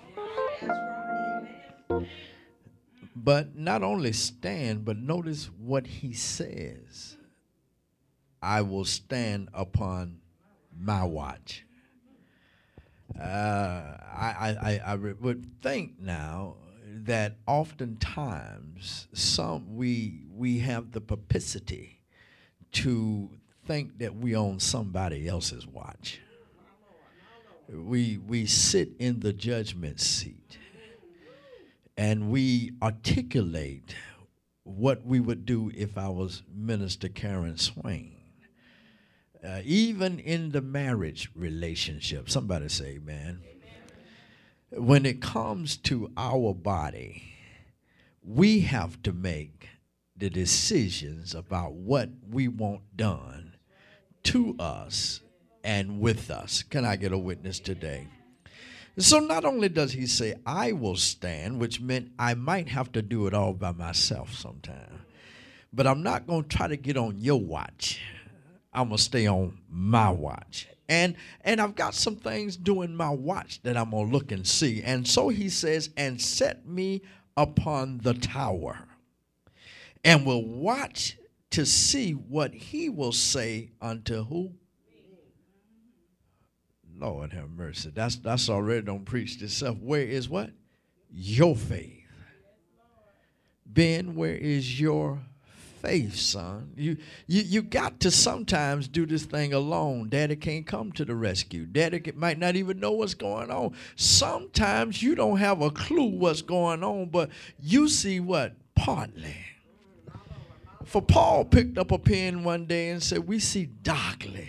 But 3.17 3.57
not 3.57 3.83
only 3.83 4.13
stand, 4.13 4.85
but 4.85 4.97
notice 4.97 5.47
what 5.59 5.87
he 5.87 6.13
says. 6.13 7.17
I 8.43 8.63
will 8.63 8.85
stand 8.85 9.49
upon 9.55 10.21
my 10.77 11.05
watch. 11.05 11.65
Uh, 13.19 13.23
I, 13.23 14.57
I, 14.61 14.81
I 14.85 14.93
re- 14.95 15.15
would 15.21 15.63
think 15.63 16.01
now 16.01 16.57
that 17.05 17.37
oftentimes 17.47 19.09
some 19.13 19.77
we 19.77 20.27
we 20.33 20.59
have 20.59 20.93
the 20.93 21.01
propensity 21.01 22.01
to 22.73 23.31
think 23.67 23.99
that 23.99 24.15
we 24.17 24.35
own 24.35 24.59
somebody 24.59 25.29
else's 25.29 25.67
watch. 25.67 26.21
We 27.69 28.19
we 28.19 28.47
sit 28.47 28.91
in 28.99 29.21
the 29.21 29.33
judgment 29.33 30.01
seat 30.01 30.59
and 31.97 32.31
we 32.31 32.73
articulate 32.83 33.95
what 34.65 35.05
we 35.05 35.21
would 35.21 35.45
do 35.45 35.71
if 35.75 35.97
I 35.99 36.09
was 36.09 36.43
Minister 36.53 37.09
Karen 37.09 37.57
Swain. 37.59 38.17
Uh, 39.45 39.61
even 39.65 40.19
in 40.19 40.53
the 40.53 40.63
marriage 40.63 41.31
relationship, 41.35 42.31
somebody 42.31 42.69
say, 42.69 42.99
man, 42.99 43.43
when 44.71 45.05
it 45.05 45.21
comes 45.21 45.77
to 45.77 46.11
our 46.17 46.55
body, 46.55 47.23
we 48.23 48.61
have 48.61 49.03
to 49.03 49.13
make 49.13 49.69
the 50.17 50.31
decisions 50.31 51.35
about 51.35 51.73
what 51.73 52.09
we 52.31 52.49
want 52.49 52.97
done 52.97 53.55
to 54.23 54.57
us 54.59 55.21
and 55.63 56.01
with 56.01 56.31
us. 56.31 56.63
Can 56.63 56.87
I 56.87 56.97
get 56.97 57.13
a 57.13 57.19
witness 57.19 57.61
today? 57.61 58.09
So 58.97 59.19
not 59.19 59.45
only 59.45 59.69
does 59.69 59.93
he 59.93 60.07
say, 60.07 60.35
I 60.47 60.73
will 60.73 60.97
stand, 60.97 61.61
which 61.61 61.81
meant 61.81 62.13
I 62.19 62.35
might 62.35 62.69
have 62.69 62.93
to 62.93 63.03
do 63.03 63.27
it 63.27 63.35
all 63.35 63.53
by 63.53 63.73
myself 63.73 64.33
sometime, 64.33 65.05
but 65.73 65.87
I'm 65.87 66.03
not 66.03 66.27
going 66.27 66.45
to 66.45 66.57
try 66.57 66.69
to 66.69 66.77
get 66.77 66.97
on 66.97 67.19
your 67.19 67.41
watch. 67.41 68.01
I'm 68.73 68.89
going 68.89 68.99
to 68.99 69.03
stay 69.03 69.27
on 69.27 69.59
my 69.69 70.11
watch. 70.11 70.69
And 70.89 71.17
and 71.41 71.61
I've 71.61 71.75
got 71.75 71.95
some 71.95 72.17
things 72.17 72.57
doing 72.57 72.95
my 72.95 73.09
watch 73.11 73.63
that 73.63 73.77
I'm 73.77 73.91
going 73.91 74.07
to 74.07 74.13
look 74.13 74.31
and 74.31 74.47
see. 74.47 74.83
And 74.83 75.09
so 75.09 75.29
he 75.29 75.49
says, 75.49 75.91
and 75.97 76.21
set 76.21 76.67
me 76.67 77.03
upon 77.37 77.99
the 77.99 78.15
tower 78.15 78.79
and 80.05 80.27
will 80.27 80.45
watch 80.45 81.17
to 81.51 81.65
see 81.65 82.13
what 82.13 82.53
he 82.53 82.89
will 82.91 83.13
say 83.13 83.71
unto 83.81 84.25
who? 84.25 84.53
Lord 86.99 87.33
have 87.33 87.51
mercy. 87.51 87.91
That's 87.95 88.17
that's 88.17 88.49
already 88.49 88.83
don't 88.83 89.05
preach 89.05 89.41
itself. 89.43 89.79
Where 89.79 90.03
is 90.03 90.29
what? 90.29 90.51
Your 91.13 91.57
faith. 91.57 92.03
Ben, 93.67 94.15
where 94.15 94.35
is 94.35 94.81
your 94.81 95.21
faith, 95.83 96.17
son? 96.17 96.73
You 96.77 96.97
you 97.27 97.43
you 97.43 97.63
got 97.63 98.01
to 98.01 98.11
sometimes 98.11 98.89
do 98.89 99.07
this 99.07 99.25
thing 99.25 99.53
alone. 99.53 100.09
Daddy 100.09 100.37
can't 100.37 100.67
come 100.67 100.93
to 100.93 101.05
the 101.05 101.15
rescue. 101.15 101.65
Daddy 101.65 102.13
might 102.15 102.39
not 102.39 102.57
even 102.57 102.79
know 102.79 102.93
what's 102.93 103.15
going 103.15 103.51
on. 103.51 103.75
Sometimes 103.97 105.03
you 105.03 105.15
don't 105.15 105.39
have 105.39 105.63
a 105.63 105.71
clue 105.71 106.11
what's 106.11 106.43
going 106.43 106.85
on, 106.85 107.09
but 107.09 107.31
you 107.61 107.89
see 107.89 108.21
what? 108.21 108.55
Partly. 108.75 109.37
For 110.85 111.01
Paul 111.03 111.45
picked 111.45 111.79
up 111.79 111.91
a 111.91 111.99
pen 111.99 112.45
one 112.45 112.67
day 112.67 112.91
and 112.91 113.03
said, 113.03 113.27
We 113.27 113.39
see 113.39 113.67
darkly. 113.67 114.49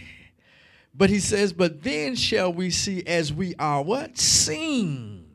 But 0.98 1.10
he 1.10 1.20
says, 1.20 1.52
But 1.52 1.84
then 1.84 2.16
shall 2.16 2.54
we 2.54 2.70
see 2.70 3.04
as 3.06 3.34
we 3.34 3.56
are 3.56 3.84
what? 3.84 4.18
Seen. 4.18 5.26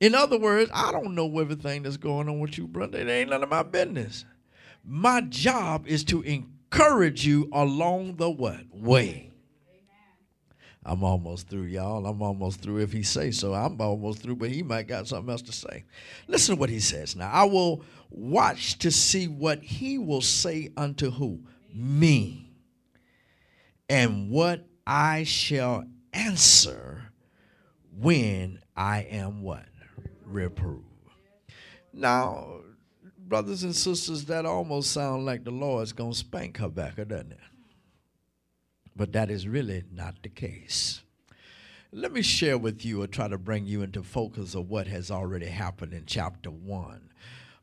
In 0.00 0.14
other 0.14 0.38
words, 0.38 0.70
I 0.72 0.92
don't 0.92 1.14
know 1.14 1.40
everything 1.40 1.82
that's 1.82 1.96
going 1.96 2.28
on 2.28 2.38
with 2.38 2.56
you, 2.56 2.68
brother. 2.68 2.98
It 2.98 3.08
ain't 3.08 3.30
none 3.30 3.42
of 3.42 3.48
my 3.48 3.64
business. 3.64 4.24
My 4.84 5.20
job 5.22 5.86
is 5.88 6.04
to 6.04 6.22
encourage 6.22 7.26
you 7.26 7.48
along 7.52 8.16
the 8.16 8.30
what? 8.30 8.60
Way. 8.72 9.32
I'm 10.84 11.02
almost 11.02 11.48
through, 11.48 11.64
y'all. 11.64 12.06
I'm 12.06 12.22
almost 12.22 12.62
through. 12.62 12.78
If 12.78 12.92
he 12.92 13.02
say 13.02 13.32
so, 13.32 13.52
I'm 13.52 13.78
almost 13.80 14.22
through, 14.22 14.36
but 14.36 14.50
he 14.50 14.62
might 14.62 14.86
got 14.86 15.08
something 15.08 15.30
else 15.30 15.42
to 15.42 15.52
say. 15.52 15.84
Listen 16.28 16.54
to 16.54 16.60
what 16.60 16.70
he 16.70 16.80
says 16.80 17.16
now. 17.16 17.28
I 17.30 17.44
will 17.44 17.82
watch 18.10 18.78
to 18.78 18.90
see 18.90 19.26
what 19.26 19.62
he 19.62 19.98
will 19.98 20.22
say 20.22 20.70
unto 20.76 21.10
who? 21.10 21.40
Me. 21.74 22.52
And 23.90 24.30
what 24.30 24.67
I 24.90 25.24
shall 25.24 25.84
answer 26.14 27.12
when 27.92 28.60
I 28.74 29.02
am 29.02 29.42
what? 29.42 29.66
Reproved. 30.24 30.86
Now, 31.92 32.60
brothers 33.18 33.64
and 33.64 33.76
sisters, 33.76 34.24
that 34.24 34.46
almost 34.46 34.90
sounds 34.90 35.26
like 35.26 35.44
the 35.44 35.50
Lord's 35.50 35.92
going 35.92 36.12
to 36.12 36.18
spank 36.18 36.56
her 36.56 36.64
Habakkuk, 36.64 37.08
doesn't 37.08 37.32
it? 37.32 37.38
But 38.96 39.12
that 39.12 39.30
is 39.30 39.46
really 39.46 39.84
not 39.92 40.22
the 40.22 40.30
case. 40.30 41.02
Let 41.92 42.12
me 42.12 42.22
share 42.22 42.56
with 42.56 42.82
you 42.82 43.02
or 43.02 43.06
try 43.06 43.28
to 43.28 43.36
bring 43.36 43.66
you 43.66 43.82
into 43.82 44.02
focus 44.02 44.54
of 44.54 44.70
what 44.70 44.86
has 44.86 45.10
already 45.10 45.46
happened 45.48 45.92
in 45.92 46.06
chapter 46.06 46.50
1. 46.50 47.07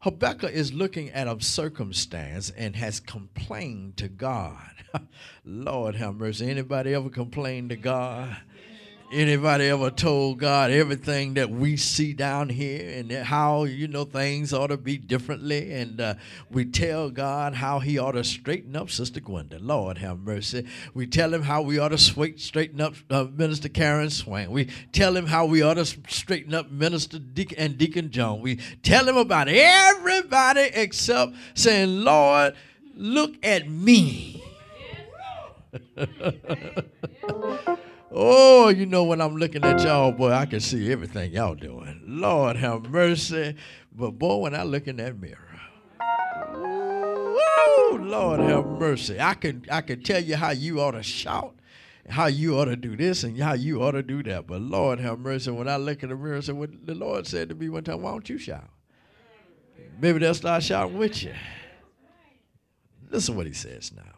Habakkuk 0.06 0.52
is 0.52 0.72
looking 0.72 1.10
at 1.10 1.28
a 1.28 1.42
circumstance 1.42 2.52
and 2.52 2.76
has 2.76 3.00
complained 3.00 3.98
to 3.98 4.08
God. 4.08 4.70
Lord 5.44 5.96
have 5.96 6.14
mercy. 6.14 6.48
Anybody 6.48 6.94
ever 6.94 7.10
complained 7.10 7.72
to 7.72 7.76
God? 7.76 8.38
Anybody 9.12 9.66
ever 9.66 9.92
told 9.92 10.40
God 10.40 10.72
everything 10.72 11.36
that 11.36 11.52
we 11.52 11.78
see 11.78 12.12
down 12.14 12.50
here 12.50 12.98
and 12.98 13.12
how 13.12 13.66
you 13.66 13.88
know 13.88 14.04
things 14.04 14.52
ought 14.52 14.68
to 14.68 14.78
be 14.78 14.98
differently? 14.98 15.72
And 15.74 16.02
uh, 16.02 16.16
we 16.50 16.66
tell 16.66 17.12
God 17.12 17.54
how 17.54 17.78
He 17.80 18.00
ought 18.00 18.14
to 18.14 18.24
straighten 18.24 18.76
up 18.76 18.90
Sister 18.90 19.20
Gwenda. 19.20 19.60
Lord 19.60 20.00
have 20.00 20.20
mercy. 20.20 20.66
We 20.96 21.06
tell 21.06 21.32
Him 21.32 21.44
how 21.44 21.62
we 21.62 21.78
ought 21.78 21.90
to 21.90 22.00
straighten 22.00 22.82
up 22.82 22.96
uh, 23.12 23.26
Minister 23.26 23.70
Karen 23.70 24.10
Swain. 24.10 24.50
We 24.50 24.70
tell 24.92 25.16
Him 25.16 25.28
how 25.28 25.46
we 25.46 25.62
ought 25.62 25.76
to 25.76 25.86
straighten 25.86 26.56
up 26.56 26.72
Minister 26.72 27.20
Deacon 27.20 27.60
and 27.60 27.78
Deacon 27.78 28.10
John. 28.10 28.42
We 28.42 28.56
tell 28.82 29.08
Him 29.08 29.18
about 29.18 29.48
everybody 29.48 30.72
except 30.74 31.34
saying, 31.54 32.04
Lord, 32.04 32.56
look 32.96 33.36
at 33.44 33.70
me. 33.70 34.44
Oh, 38.12 38.70
you 38.70 38.86
know, 38.86 39.04
when 39.04 39.20
I'm 39.20 39.36
looking 39.36 39.64
at 39.64 39.82
y'all, 39.82 40.12
boy, 40.12 40.32
I 40.32 40.46
can 40.46 40.60
see 40.60 40.92
everything 40.92 41.32
y'all 41.32 41.56
doing. 41.56 42.02
Lord 42.06 42.56
have 42.56 42.90
mercy. 42.90 43.56
But 43.92 44.12
boy, 44.12 44.38
when 44.38 44.56
I 44.56 44.64
look 44.64 44.88
in 44.88 44.98
that 44.98 45.20
mirror, 45.20 45.60
woo, 46.54 47.98
Lord 47.98 48.40
have 48.42 48.66
mercy. 48.66 49.20
I 49.20 49.34
can 49.34 49.66
I 49.72 49.82
can 49.82 50.04
tell 50.04 50.22
you 50.24 50.36
how 50.36 50.52
you 50.52 50.82
ought 50.82 50.92
to 50.92 51.04
shout, 51.04 51.56
how 52.10 52.28
you 52.28 52.58
ought 52.58 52.66
to 52.66 52.76
do 52.76 52.96
this, 52.96 53.24
and 53.24 53.38
how 53.40 53.54
you 53.54 53.82
ought 53.82 53.92
to 53.92 54.04
do 54.04 54.22
that. 54.24 54.48
But 54.48 54.62
Lord 54.62 55.00
have 55.00 55.20
mercy. 55.20 55.52
When 55.52 55.68
I 55.68 55.78
look 55.78 56.04
in 56.04 56.10
the 56.10 56.16
mirror, 56.16 56.42
said, 56.42 56.56
what 56.56 56.86
the 56.86 56.96
Lord 56.96 57.26
said 57.26 57.50
to 57.50 57.56
me 57.56 57.70
one 57.70 57.84
time, 57.84 58.02
why 58.02 58.12
don't 58.12 58.30
you 58.30 58.38
shout? 58.38 58.70
Maybe 60.00 60.20
they'll 60.20 60.34
start 60.34 60.64
shouting 60.64 60.98
with 60.98 61.24
you. 61.24 61.34
Listen 63.10 63.36
what 63.36 63.48
he 63.48 63.54
says 63.54 63.92
now. 63.96 64.15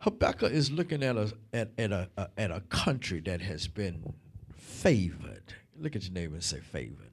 Habakkuk 0.00 0.52
is 0.52 0.70
looking 0.70 1.02
at 1.02 1.16
a 1.16 1.32
at, 1.52 1.70
at 1.76 1.92
a, 1.92 2.08
a 2.16 2.28
at 2.38 2.50
a 2.50 2.60
country 2.68 3.20
that 3.20 3.40
has 3.40 3.66
been 3.66 4.14
favored. 4.56 5.54
Look 5.76 5.96
at 5.96 6.04
your 6.04 6.12
neighbor 6.12 6.34
and 6.34 6.44
say 6.44 6.60
favored. 6.60 7.12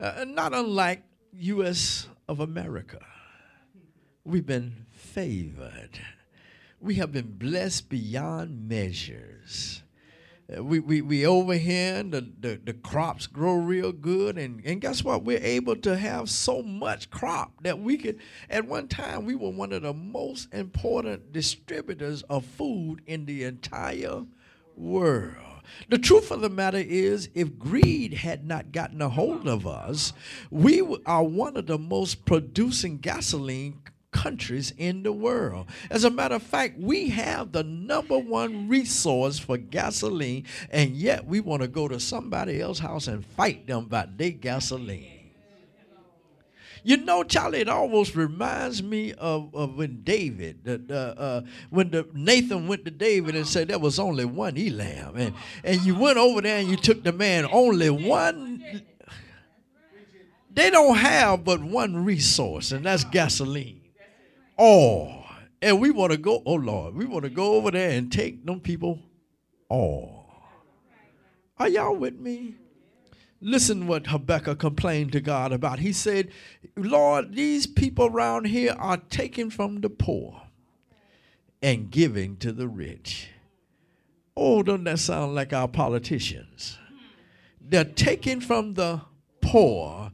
Uh, 0.00 0.24
not 0.26 0.52
unlike 0.52 1.04
U.S. 1.34 2.08
of 2.28 2.40
America, 2.40 2.98
we've 4.24 4.46
been 4.46 4.86
favored. 4.90 6.00
We 6.80 6.96
have 6.96 7.12
been 7.12 7.38
blessed 7.38 7.88
beyond 7.88 8.68
measures. 8.68 9.82
We, 10.60 10.80
we, 10.80 11.00
we 11.00 11.26
over 11.26 11.54
here, 11.54 11.96
and 11.96 12.12
the, 12.12 12.28
the, 12.40 12.60
the 12.64 12.72
crops 12.74 13.26
grow 13.26 13.54
real 13.54 13.92
good. 13.92 14.36
And, 14.36 14.60
and 14.64 14.80
guess 14.80 15.02
what? 15.02 15.24
We're 15.24 15.42
able 15.42 15.76
to 15.76 15.96
have 15.96 16.28
so 16.28 16.62
much 16.62 17.10
crop 17.10 17.62
that 17.62 17.78
we 17.78 17.96
could, 17.96 18.18
at 18.50 18.66
one 18.66 18.88
time, 18.88 19.24
we 19.24 19.34
were 19.34 19.50
one 19.50 19.72
of 19.72 19.82
the 19.82 19.94
most 19.94 20.52
important 20.52 21.32
distributors 21.32 22.22
of 22.22 22.44
food 22.44 23.02
in 23.06 23.24
the 23.26 23.44
entire 23.44 24.24
world. 24.76 25.36
The 25.88 25.98
truth 25.98 26.30
of 26.30 26.40
the 26.40 26.50
matter 26.50 26.78
is, 26.78 27.28
if 27.34 27.58
greed 27.58 28.14
had 28.14 28.46
not 28.46 28.72
gotten 28.72 29.00
a 29.00 29.08
hold 29.08 29.46
of 29.46 29.66
us, 29.66 30.12
we 30.50 30.82
are 31.06 31.22
one 31.22 31.56
of 31.56 31.66
the 31.66 31.78
most 31.78 32.24
producing 32.24 32.98
gasoline 32.98 33.80
countries 34.12 34.72
in 34.78 35.02
the 35.02 35.12
world. 35.12 35.66
As 35.90 36.04
a 36.04 36.10
matter 36.10 36.36
of 36.36 36.42
fact, 36.42 36.78
we 36.78 37.08
have 37.10 37.52
the 37.52 37.64
number 37.64 38.18
one 38.18 38.68
resource 38.68 39.38
for 39.38 39.56
gasoline, 39.56 40.44
and 40.70 40.90
yet 40.90 41.26
we 41.26 41.40
want 41.40 41.62
to 41.62 41.68
go 41.68 41.88
to 41.88 41.98
somebody 41.98 42.60
else's 42.60 42.82
house 42.82 43.08
and 43.08 43.24
fight 43.24 43.66
them 43.66 43.84
about 43.84 44.16
their 44.16 44.30
gasoline. 44.30 45.22
You 46.84 46.96
know, 46.96 47.22
Charlie, 47.22 47.60
it 47.60 47.68
almost 47.68 48.16
reminds 48.16 48.82
me 48.82 49.12
of, 49.12 49.54
of 49.54 49.76
when 49.76 50.02
David, 50.02 50.64
the, 50.64 50.78
the, 50.78 51.20
uh, 51.20 51.40
when 51.70 51.90
the 51.90 52.08
Nathan 52.12 52.66
went 52.66 52.84
to 52.86 52.90
David 52.90 53.36
and 53.36 53.46
said 53.46 53.68
there 53.68 53.78
was 53.78 54.00
only 54.00 54.24
one 54.24 54.58
Elam, 54.58 55.16
and 55.16 55.34
and 55.62 55.80
you 55.82 55.94
went 55.94 56.18
over 56.18 56.40
there 56.40 56.58
and 56.58 56.68
you 56.68 56.76
took 56.76 57.04
the 57.04 57.12
man 57.12 57.46
only 57.52 57.88
one. 57.88 58.82
They 60.52 60.70
don't 60.70 60.96
have 60.96 61.44
but 61.44 61.62
one 61.62 62.04
resource, 62.04 62.72
and 62.72 62.84
that's 62.84 63.04
gasoline. 63.04 63.81
Oh, 64.58 65.24
and 65.60 65.80
we 65.80 65.90
want 65.90 66.12
to 66.12 66.18
go. 66.18 66.42
Oh 66.44 66.54
Lord, 66.54 66.94
we 66.94 67.04
want 67.04 67.24
to 67.24 67.30
go 67.30 67.54
over 67.54 67.70
there 67.70 67.90
and 67.90 68.10
take 68.10 68.44
them 68.44 68.60
people 68.60 69.00
all. 69.68 70.26
Are 71.58 71.68
y'all 71.68 71.96
with 71.96 72.18
me? 72.18 72.56
Listen 73.40 73.86
what 73.86 74.06
Habakkuk 74.06 74.58
complained 74.58 75.12
to 75.12 75.20
God 75.20 75.52
about. 75.52 75.80
He 75.80 75.92
said, 75.92 76.30
Lord, 76.76 77.34
these 77.34 77.66
people 77.66 78.06
around 78.06 78.46
here 78.46 78.74
are 78.78 78.98
taking 78.98 79.50
from 79.50 79.80
the 79.80 79.90
poor 79.90 80.42
and 81.60 81.90
giving 81.90 82.36
to 82.36 82.52
the 82.52 82.68
rich. 82.68 83.30
Oh, 84.36 84.62
don't 84.62 84.84
that 84.84 85.00
sound 85.00 85.34
like 85.34 85.52
our 85.52 85.68
politicians? 85.68 86.78
They're 87.60 87.84
taking 87.84 88.40
from 88.40 88.74
the 88.74 89.02
poor 89.40 90.12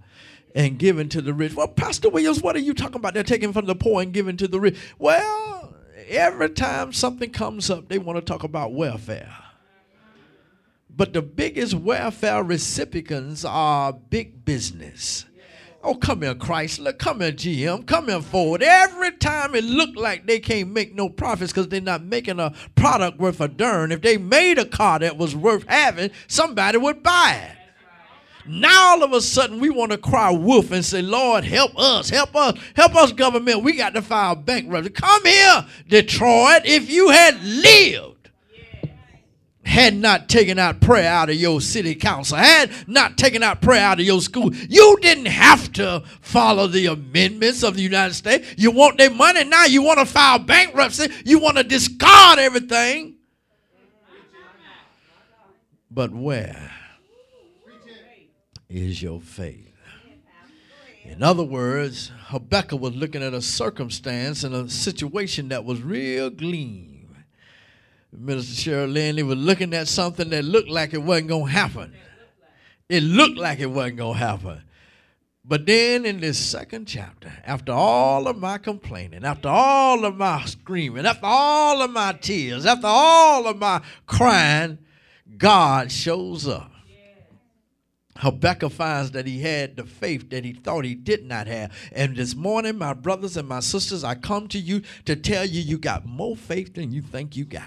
and 0.59 0.77
giving 0.77 1.09
to 1.09 1.23
the 1.23 1.33
rich. 1.33 1.55
Well, 1.55 1.69
Pastor 1.69 2.11
Williams, 2.11 2.43
what 2.43 2.57
are 2.57 2.61
you 2.61 2.75
talking 2.75 2.97
about? 2.97 3.15
They're 3.15 3.23
taking 3.23 3.53
from 3.53 3.67
the 3.67 3.77
poor 3.77 4.03
and 4.03 4.13
giving 4.13 4.37
to 4.39 4.49
the 4.49 4.59
rich. 4.59 4.77
Well, 4.99 5.73
every 6.09 6.51
time 6.51 6.93
something 6.93 7.31
comes 7.31 7.71
up, 7.71 7.89
they 7.89 7.99
want 7.99 8.19
to 8.19 8.25
talk 8.25 8.43
about 8.43 8.73
welfare. 8.73 9.33
But 10.91 11.13
the 11.13 11.23
biggest 11.23 11.75
welfare 11.75 12.43
recipients 12.43 13.45
are 13.45 13.93
big 13.93 14.45
business. 14.45 15.27
Oh, 15.85 15.95
come 15.95 16.23
here, 16.23 16.35
Chrysler. 16.35 16.99
Come 16.99 17.21
here, 17.21 17.31
GM. 17.31 17.87
Come 17.87 18.09
here, 18.09 18.21
Ford. 18.21 18.61
Every 18.61 19.13
time 19.13 19.55
it 19.55 19.63
looked 19.63 19.97
like 19.97 20.27
they 20.27 20.41
can't 20.41 20.73
make 20.73 20.93
no 20.93 21.09
profits 21.09 21.53
because 21.53 21.69
they're 21.69 21.81
not 21.81 22.03
making 22.03 22.41
a 22.41 22.53
product 22.75 23.21
worth 23.21 23.41
a 23.41 23.47
darn. 23.47 23.93
If 23.93 24.03
they 24.03 24.19
made 24.19 24.59
a 24.59 24.65
car 24.65 24.99
that 24.99 25.17
was 25.17 25.37
worth 25.37 25.69
having, 25.69 26.11
somebody 26.27 26.79
would 26.79 27.05
buy 27.05 27.49
it. 27.49 27.58
Now 28.49 28.93
all 28.93 29.03
of 29.03 29.13
a 29.13 29.21
sudden 29.21 29.61
we 29.61 29.71
want 29.71 29.93
to 29.93 29.99
cry 29.99 30.31
wolf 30.31 30.71
and 30.71 30.85
say, 30.85 31.03
Lord, 31.03 31.45
help 31.45 31.79
us, 31.79 32.09
help 32.09 32.35
us, 32.35 32.59
help 32.75 32.97
us, 32.97 33.13
government. 33.13 33.63
We 33.63 33.77
got 33.77 33.95
to 33.95 34.03
file 34.03 34.35
bankruptcy. 34.35 34.91
Come 34.91 35.25
here, 35.25 35.67
Detroit. 35.89 36.63
If 36.65 36.91
you 36.91 37.11
had 37.11 37.43
lived, 37.43 38.31
had 39.65 39.95
not 39.95 40.31
taken 40.31 40.59
out 40.59 40.81
prayer 40.81 41.09
out 41.09 41.29
of 41.29 41.37
your 41.37 41.61
city 41.61 41.95
council, 41.95 42.39
had 42.39 42.71
not 42.89 43.19
taken 43.19 43.43
out 43.43 43.61
prayer 43.61 43.83
out 43.83 44.01
of 44.01 44.07
your 44.07 44.23
school, 44.23 44.55
you 44.55 44.99
didn't 45.03 45.27
have 45.27 45.71
to 45.75 46.03
follow 46.23 46.67
the 46.67 46.87
amendments 46.87 47.63
of 47.63 47.77
the 47.77 47.83
United 47.83 48.15
States. 48.15 48.55
You 48.57 48.71
want 48.71 48.97
their 48.97 49.11
money 49.11 49.45
now, 49.45 49.67
you 49.67 49.83
want 49.83 49.99
to 49.99 50.07
file 50.07 50.39
bankruptcy, 50.39 51.13
you 51.27 51.39
want 51.39 51.59
to 51.59 51.65
discard 51.65 52.39
everything. 52.39 53.17
But 55.91 56.13
where 56.13 56.78
is 58.69 59.03
your 59.03 59.21
faith? 59.21 59.75
In 61.05 61.23
other 61.23 61.43
words, 61.43 62.13
Habakkuk 62.27 62.81
was 62.81 62.95
looking 62.95 63.23
at 63.23 63.33
a 63.33 63.41
circumstance 63.41 64.45
and 64.45 64.55
a 64.55 64.69
situation 64.69 65.49
that 65.49 65.65
was 65.65 65.81
real 65.81 66.29
gleam. 66.29 67.17
Minister 68.13 68.71
Cheryl 68.71 68.95
Landry 68.95 69.23
was 69.23 69.39
looking 69.39 69.73
at 69.75 69.89
something 69.89 70.29
that 70.31 70.45
looked 70.45 70.69
like 70.69 70.93
it 70.93 71.03
wasn't 71.03 71.29
going 71.29 71.47
to 71.47 71.51
happen. 71.51 71.95
It 72.89 73.03
looked 73.03 73.39
like 73.39 73.61
it 73.61 73.67
wasn't 73.67 73.99
going 73.99 74.15
to 74.15 74.19
happen. 74.19 74.63
But 75.45 75.65
then 75.65 76.05
in 76.05 76.21
this 76.21 76.39
second 76.39 76.87
chapter, 76.87 77.33
after 77.45 77.73
all 77.73 78.29
of 78.29 78.37
my 78.37 78.59
complaining, 78.59 79.25
after 79.25 79.49
all 79.49 80.05
of 80.05 80.15
my 80.17 80.45
screaming, 80.45 81.07
after 81.07 81.25
all 81.25 81.81
of 81.81 81.91
my 81.91 82.13
tears, 82.13 82.67
after 82.67 82.87
all 82.87 83.47
of 83.47 83.59
my 83.59 83.81
crying, 84.07 84.79
God 85.39 85.91
shows 85.91 86.47
up. 86.47 86.71
Habakkuk 88.19 88.73
finds 88.73 89.13
that 89.13 89.27
he 89.27 89.41
had 89.41 89.77
the 89.77 89.85
faith 89.85 90.31
that 90.31 90.45
he 90.45 90.53
thought 90.53 90.85
he 90.85 90.95
did 90.95 91.25
not 91.25 91.47
have. 91.47 91.73
And 91.93 92.17
this 92.17 92.35
morning, 92.35 92.77
my 92.77 92.93
brothers 92.93 93.37
and 93.37 93.49
my 93.49 93.61
sisters, 93.61 94.03
I 94.03 94.17
come 94.17 94.49
to 94.49 94.59
you 94.59 94.83
to 95.05 95.15
tell 95.15 95.45
you 95.45 95.61
you 95.61 95.79
got 95.79 96.05
more 96.05 96.37
faith 96.37 96.75
than 96.75 96.91
you 96.91 97.01
think 97.01 97.37
you 97.37 97.45
got. 97.45 97.63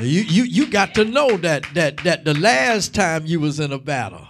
You, 0.00 0.22
you, 0.22 0.44
you 0.44 0.70
got 0.70 0.94
to 0.94 1.04
know 1.04 1.36
that, 1.38 1.64
that, 1.74 1.98
that 2.04 2.24
the 2.24 2.34
last 2.34 2.94
time 2.94 3.26
you 3.26 3.38
was 3.38 3.60
in 3.60 3.72
a 3.72 3.78
battle, 3.78 4.26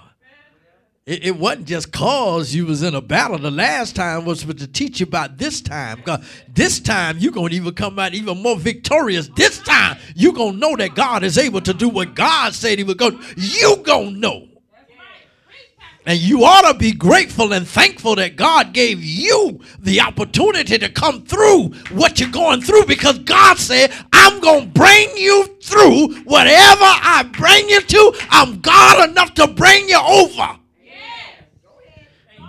it, 1.07 1.25
it 1.25 1.37
wasn't 1.37 1.67
just 1.67 1.93
cause 1.93 2.55
you 2.55 2.67
was 2.67 2.83
in 2.83 2.95
a 2.95 3.01
battle. 3.01 3.39
The 3.39 3.51
last 3.51 3.97
time 3.97 4.25
was 4.25 4.45
to 4.45 4.67
teach 4.67 5.01
you 5.01 5.07
about 5.07 5.39
this 5.39 5.61
time. 5.61 5.97
Because 5.97 6.25
this 6.49 6.79
time 6.79 7.19
you're 7.19 7.33
to 7.51 7.57
even 7.57 7.75
come 7.75 7.99
out 7.99 8.15
even 8.15 8.43
more 8.43 8.57
victorious. 8.57 9.29
This 9.29 9.59
time 9.61 9.99
you're 10.15 10.35
to 10.55 10.59
know 10.59 10.77
that 10.77 10.95
God 10.95 11.25
is 11.25 11.39
able 11.39 11.63
to 11.63 11.73
do 11.73 11.89
what 11.89 12.15
God 12.15 12.55
said 12.55 12.79
he 12.79 12.85
would 12.85 12.99
go. 12.99 13.19
You 13.37 13.83
to 14.13 14.21
know. 14.21 14.47
And 16.07 16.19
you 16.19 16.45
ought 16.45 16.71
to 16.73 16.79
be 16.79 16.93
grateful 16.93 17.53
and 17.53 17.67
thankful 17.67 18.15
that 18.17 18.37
God 18.37 18.73
gave 18.73 19.03
you 19.03 19.61
the 19.79 20.01
opportunity 20.01 20.79
to 20.79 20.89
come 20.89 21.25
through 21.25 21.69
what 21.91 22.19
you're 22.19 22.31
going 22.31 22.63
through 22.63 22.87
because 22.87 23.19
God 23.19 23.59
said, 23.59 23.93
I'm 24.13 24.41
going 24.41 24.73
to 24.73 24.79
bring 24.79 25.17
you 25.17 25.45
through 25.63 26.15
whatever 26.23 26.85
I 26.85 27.29
bring 27.33 27.69
you 27.69 27.81
to. 27.83 28.13
I'm 28.31 28.61
God 28.61 29.11
enough 29.11 29.35
to 29.35 29.47
bring 29.49 29.89
you 29.89 29.99
over. 29.99 30.60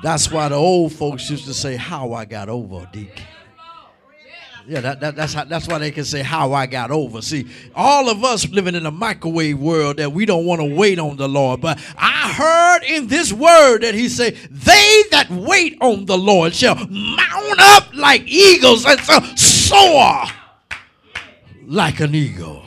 That's 0.03 0.31
why 0.31 0.49
the 0.49 0.55
old 0.55 0.93
folks 0.93 1.29
used 1.29 1.45
to 1.45 1.53
say, 1.53 1.75
How 1.75 2.13
I 2.13 2.25
got 2.25 2.49
over, 2.49 2.87
Deacon. 2.91 3.25
Yeah, 4.67 4.81
that, 4.81 4.99
that, 4.99 5.15
that's 5.15 5.33
how, 5.33 5.43
that's 5.45 5.67
why 5.67 5.79
they 5.79 5.91
can 5.91 6.05
say 6.05 6.21
how 6.21 6.53
I 6.53 6.67
got 6.67 6.91
over. 6.91 7.21
See, 7.21 7.47
all 7.75 8.09
of 8.09 8.23
us 8.23 8.47
living 8.49 8.75
in 8.75 8.85
a 8.85 8.91
microwave 8.91 9.59
world 9.59 9.97
that 9.97 10.11
we 10.11 10.25
don't 10.25 10.45
want 10.45 10.61
to 10.61 10.75
wait 10.75 10.99
on 10.99 11.17
the 11.17 11.27
Lord. 11.27 11.61
But 11.61 11.79
I 11.97 12.31
heard 12.31 12.83
in 12.83 13.07
this 13.07 13.33
word 13.33 13.79
that 13.79 13.95
He 13.95 14.07
said, 14.07 14.35
"They 14.49 15.03
that 15.11 15.29
wait 15.31 15.77
on 15.81 16.05
the 16.05 16.17
Lord 16.17 16.53
shall 16.53 16.75
mount 16.75 17.59
up 17.59 17.95
like 17.95 18.23
eagles 18.27 18.85
and 18.85 18.99
shall 18.99 19.23
soar 19.35 20.25
like 21.65 21.99
an 21.99 22.13
eagle." 22.13 22.63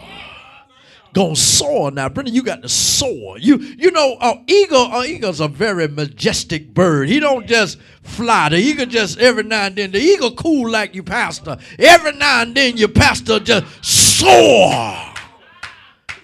Gonna 1.14 1.36
soar 1.36 1.92
now, 1.92 2.08
Brendan. 2.08 2.34
You 2.34 2.42
got 2.42 2.62
to 2.62 2.68
soar. 2.68 3.38
You 3.38 3.58
you 3.58 3.92
know, 3.92 4.16
uh, 4.20 4.34
eagle. 4.48 4.92
Uh, 4.92 5.04
eagle's 5.04 5.38
a 5.38 5.46
very 5.46 5.86
majestic 5.86 6.74
bird. 6.74 7.08
He 7.08 7.20
don't 7.20 7.46
just 7.46 7.78
fly. 8.02 8.48
The 8.48 8.56
eagle 8.58 8.86
just 8.86 9.20
every 9.20 9.44
now 9.44 9.66
and 9.66 9.76
then. 9.76 9.92
The 9.92 10.00
eagle 10.00 10.32
cool 10.34 10.68
like 10.68 10.92
you 10.92 11.04
pastor. 11.04 11.56
Every 11.78 12.12
now 12.12 12.42
and 12.42 12.52
then 12.52 12.76
your 12.76 12.88
pastor 12.88 13.38
just 13.38 13.64
soar 13.84 15.14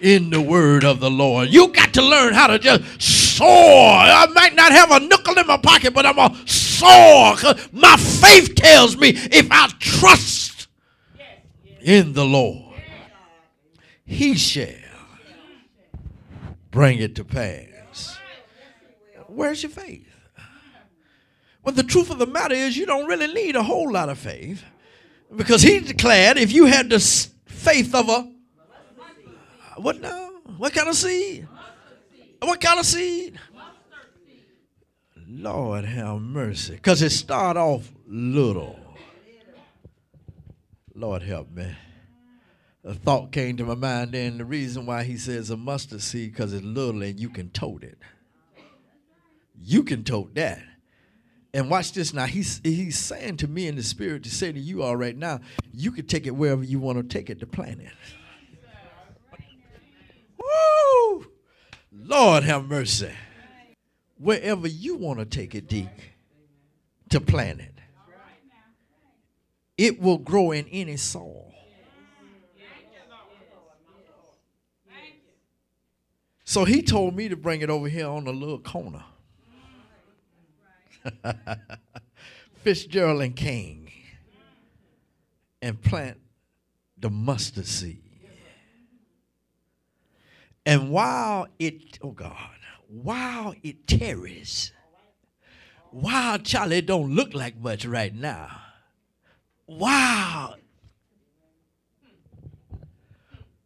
in 0.01 0.29
the 0.29 0.41
word 0.41 0.83
of 0.83 0.99
the 0.99 1.09
Lord. 1.09 1.47
You 1.47 1.69
got 1.69 1.93
to 1.93 2.01
learn 2.01 2.33
how 2.33 2.47
to 2.47 2.59
just 2.59 3.01
soar. 3.01 3.47
I 3.47 4.27
might 4.33 4.55
not 4.55 4.73
have 4.73 4.91
a 4.91 4.99
nickel 4.99 5.37
in 5.37 5.47
my 5.47 5.55
pocket, 5.57 5.93
but 5.93 6.05
I'm 6.05 6.17
gonna 6.17 6.35
soar. 6.45 7.37
'cause 7.37 7.69
my 7.71 7.95
faith 7.95 8.55
tells 8.55 8.97
me 8.97 9.09
if 9.09 9.47
I 9.49 9.69
trust 9.79 10.67
in 11.81 12.11
the 12.11 12.25
Lord, 12.25 12.73
He 14.05 14.35
shall 14.35 14.80
bring 16.71 16.99
it 16.99 17.15
to 17.15 17.23
pass. 17.23 18.17
Where's 19.27 19.63
your 19.63 19.69
faith? 19.69 20.07
Well, 21.63 21.75
the 21.75 21.83
truth 21.83 22.09
of 22.09 22.17
the 22.17 22.25
matter 22.25 22.55
is, 22.55 22.75
you 22.75 22.85
don't 22.85 23.05
really 23.05 23.31
need 23.31 23.55
a 23.55 23.63
whole 23.63 23.91
lot 23.91 24.09
of 24.09 24.17
faith 24.17 24.63
because 25.35 25.61
he 25.61 25.79
declared 25.79 26.37
if 26.37 26.51
you 26.51 26.65
had 26.65 26.89
the 26.89 26.99
faith 27.45 27.93
of 27.93 28.09
a 28.09 28.31
what 29.77 30.01
now? 30.01 30.29
What 30.57 30.73
kind 30.73 30.89
of 30.89 30.95
seed? 30.95 31.47
What 32.39 32.59
kind 32.59 32.79
of 32.79 32.85
seed? 32.85 33.39
Lord 35.27 35.85
have 35.85 36.19
mercy. 36.21 36.73
Because 36.73 37.01
it 37.01 37.11
start 37.11 37.57
off 37.57 37.89
little. 38.05 38.79
Lord 40.93 41.23
help 41.23 41.49
me. 41.51 41.73
A 42.83 42.93
thought 42.93 43.31
came 43.31 43.57
to 43.57 43.65
my 43.65 43.75
mind 43.75 44.13
then. 44.13 44.37
The 44.37 44.45
reason 44.45 44.85
why 44.85 45.03
he 45.03 45.17
says 45.17 45.49
a 45.49 45.57
mustard 45.57 46.01
seed 46.01 46.31
because 46.31 46.53
it's 46.53 46.65
little 46.65 47.03
and 47.03 47.19
you 47.19 47.29
can 47.29 47.49
tote 47.49 47.83
it. 47.83 47.97
You 49.59 49.83
can 49.83 50.03
tote 50.03 50.33
that. 50.35 50.61
And 51.53 51.69
watch 51.69 51.91
this 51.91 52.13
now. 52.13 52.25
He's 52.25 52.61
he's 52.63 52.97
saying 52.97 53.37
to 53.37 53.47
me 53.47 53.67
in 53.67 53.75
the 53.75 53.83
spirit 53.83 54.23
to 54.23 54.29
say 54.29 54.51
to 54.51 54.59
you 54.59 54.83
all 54.83 54.95
right 54.95 55.15
now, 55.15 55.41
you 55.73 55.91
can 55.91 56.07
take 56.07 56.25
it 56.25 56.31
wherever 56.31 56.63
you 56.63 56.79
want 56.79 56.97
to 56.97 57.03
take 57.03 57.29
it 57.29 57.39
to 57.41 57.45
plant 57.45 57.81
it. 57.81 57.91
Woo! 60.39 61.27
Lord 61.91 62.43
have 62.43 62.65
mercy. 62.65 63.11
Wherever 64.17 64.67
you 64.67 64.95
want 64.95 65.19
to 65.19 65.25
take 65.25 65.55
it, 65.55 65.67
Deke, 65.67 66.13
to 67.09 67.19
plant 67.19 67.59
it. 67.59 67.73
It 69.77 69.99
will 69.99 70.19
grow 70.19 70.51
in 70.51 70.67
any 70.67 70.95
soil. 70.95 71.50
So 76.51 76.65
he 76.65 76.81
told 76.81 77.15
me 77.15 77.29
to 77.29 77.37
bring 77.37 77.61
it 77.61 77.69
over 77.69 77.87
here 77.87 78.09
on 78.09 78.25
the 78.25 78.33
little 78.33 78.59
corner. 78.59 79.05
Fitzgerald 82.55 83.21
and 83.21 83.33
King 83.33 83.89
and 85.61 85.81
plant 85.81 86.19
the 86.97 87.09
mustard 87.09 87.67
seed. 87.67 88.03
And 90.65 90.91
while 90.91 91.47
it, 91.57 91.97
oh 92.01 92.11
God, 92.11 92.57
while 92.89 93.55
it 93.63 93.87
tarries, 93.87 94.73
while 95.91 96.37
Charlie 96.37 96.81
don't 96.81 97.15
look 97.15 97.33
like 97.33 97.57
much 97.61 97.85
right 97.85 98.13
now, 98.13 98.61
wow, 99.67 100.55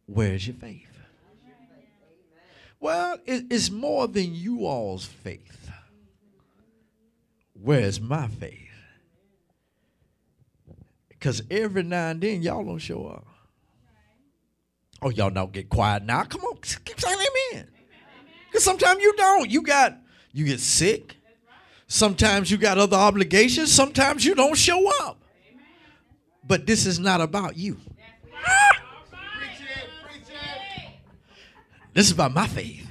where's 0.06 0.46
your 0.46 0.54
faith? 0.54 0.85
Well, 2.86 3.18
it, 3.26 3.46
it's 3.50 3.68
more 3.68 4.06
than 4.06 4.32
you 4.32 4.64
all's 4.64 5.04
faith. 5.06 5.72
Where's 7.52 8.00
my 8.00 8.28
faith? 8.28 8.70
Because 11.08 11.42
every 11.50 11.82
now 11.82 12.10
and 12.10 12.20
then 12.20 12.42
y'all 12.42 12.62
don't 12.62 12.78
show 12.78 13.08
up. 13.08 13.26
Oh, 15.02 15.10
y'all 15.10 15.30
don't 15.30 15.50
get 15.50 15.68
quiet 15.68 16.04
now. 16.04 16.22
Come 16.22 16.42
on, 16.42 16.58
keep 16.58 17.00
saying 17.00 17.18
amen. 17.52 17.66
Because 18.46 18.62
sometimes 18.62 19.02
you 19.02 19.12
don't. 19.16 19.50
You 19.50 19.62
got 19.62 19.98
you 20.32 20.44
get 20.44 20.60
sick. 20.60 21.16
Sometimes 21.88 22.52
you 22.52 22.56
got 22.56 22.78
other 22.78 22.96
obligations. 22.96 23.72
Sometimes 23.72 24.24
you 24.24 24.36
don't 24.36 24.56
show 24.56 24.88
up. 25.02 25.20
But 26.46 26.68
this 26.68 26.86
is 26.86 27.00
not 27.00 27.20
about 27.20 27.56
you. 27.56 27.78
This 31.96 32.08
is 32.08 32.12
about 32.12 32.34
my 32.34 32.46
faith. 32.46 32.86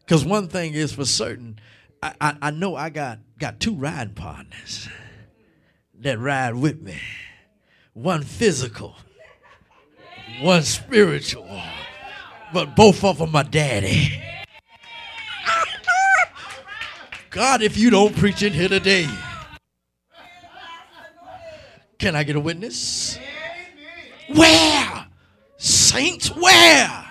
Because 0.00 0.24
one 0.24 0.48
thing 0.48 0.72
is 0.72 0.94
for 0.94 1.04
certain, 1.04 1.58
I, 2.02 2.14
I, 2.18 2.36
I 2.40 2.50
know 2.50 2.76
I 2.76 2.88
got, 2.88 3.18
got 3.38 3.60
two 3.60 3.74
riding 3.74 4.14
partners 4.14 4.88
that 6.00 6.18
ride 6.18 6.54
with 6.54 6.80
me. 6.80 6.98
One 7.92 8.22
physical, 8.22 8.96
one 10.40 10.62
spiritual, 10.62 11.60
but 12.54 12.74
both 12.74 13.04
of 13.04 13.18
them 13.18 13.36
are 13.36 13.44
daddy. 13.44 14.18
God, 17.28 17.60
if 17.60 17.76
you 17.76 17.90
don't 17.90 18.16
preach 18.16 18.42
in 18.42 18.54
here 18.54 18.70
today, 18.70 19.10
can 21.98 22.16
I 22.16 22.22
get 22.24 22.36
a 22.36 22.40
witness? 22.40 23.18
Where? 24.34 25.03
Saints, 25.94 26.26
where? 26.34 27.06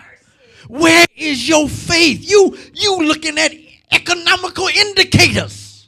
Where 0.68 1.06
is 1.16 1.48
your 1.48 1.70
faith? 1.70 2.30
You 2.30 2.58
you 2.74 2.98
looking 3.06 3.38
at 3.38 3.54
economical 3.94 4.68
indicators 4.68 5.88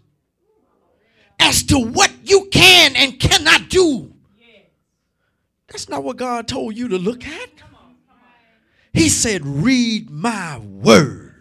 as 1.38 1.64
to 1.64 1.78
what 1.78 2.12
you 2.24 2.48
can 2.52 2.96
and 2.96 3.20
cannot 3.20 3.68
do. 3.68 4.14
That's 5.68 5.90
not 5.90 6.06
what 6.06 6.16
God 6.16 6.48
told 6.48 6.78
you 6.78 6.88
to 6.88 6.98
look 6.98 7.28
at. 7.28 7.50
He 8.94 9.10
said, 9.10 9.46
read 9.46 10.10
my 10.10 10.60
word. 10.60 11.34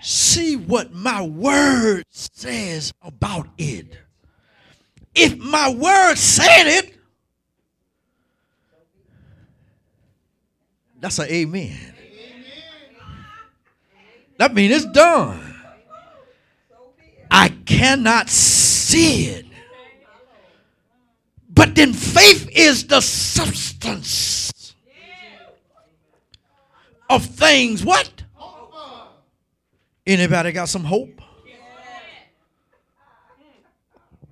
See 0.00 0.54
what 0.54 0.92
my 0.92 1.22
word 1.22 2.04
says 2.10 2.92
about 3.02 3.48
it. 3.58 3.98
If 5.12 5.38
my 5.38 5.70
word 5.70 6.14
said 6.18 6.68
it, 6.68 6.99
That's 11.00 11.18
an 11.18 11.28
amen. 11.28 11.76
amen. 11.78 12.44
That 14.36 14.54
means 14.54 14.74
it's 14.74 14.92
done. 14.92 15.54
I 17.30 17.48
cannot 17.64 18.28
see 18.28 19.26
it. 19.26 19.46
But 21.48 21.74
then 21.74 21.92
faith 21.92 22.48
is 22.52 22.86
the 22.86 23.00
substance 23.00 24.74
of 27.08 27.24
things. 27.24 27.84
What? 27.84 28.10
Anybody 30.06 30.52
got 30.52 30.68
some 30.68 30.84
hope? 30.84 31.20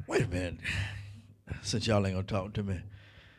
Wait 0.07 0.23
a 0.23 0.29
minute. 0.29 0.59
Since 1.63 1.87
y'all 1.87 2.07
ain't 2.07 2.15
gonna 2.15 2.27
talk 2.27 2.55
to 2.55 2.63
me, 2.63 2.81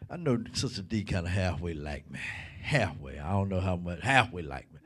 I 0.09 0.17
know 0.17 0.43
Sister 0.53 0.81
D 0.81 1.03
kind 1.03 1.25
of 1.25 1.31
halfway 1.31 1.73
like 1.73 2.09
me 2.09 2.19
halfway. 2.69 3.19
I 3.19 3.31
don't 3.31 3.49
know 3.49 3.59
how 3.59 3.75
much, 3.75 3.99
halfway 4.01 4.43
like 4.43 4.71
me. 4.71 4.79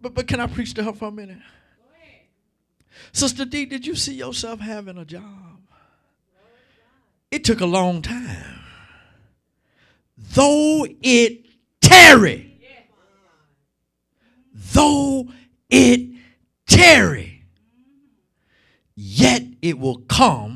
But, 0.00 0.14
but 0.14 0.26
can 0.26 0.40
I 0.40 0.46
preach 0.46 0.74
to 0.74 0.84
her 0.84 0.92
for 0.92 1.08
a 1.08 1.12
minute? 1.12 1.38
Sister 3.12 3.44
D, 3.44 3.66
did 3.66 3.86
you 3.86 3.94
see 3.94 4.14
yourself 4.14 4.60
having 4.60 4.98
a 4.98 5.04
job? 5.04 5.60
It 7.30 7.44
took 7.44 7.60
a 7.60 7.66
long 7.66 8.00
time. 8.00 8.60
Though 10.16 10.86
it 11.02 11.44
tarry, 11.80 12.60
though 14.52 15.28
it 15.68 16.16
tarry, 16.68 17.42
yet 18.94 19.42
it 19.60 19.78
will 19.80 19.98
come 20.08 20.53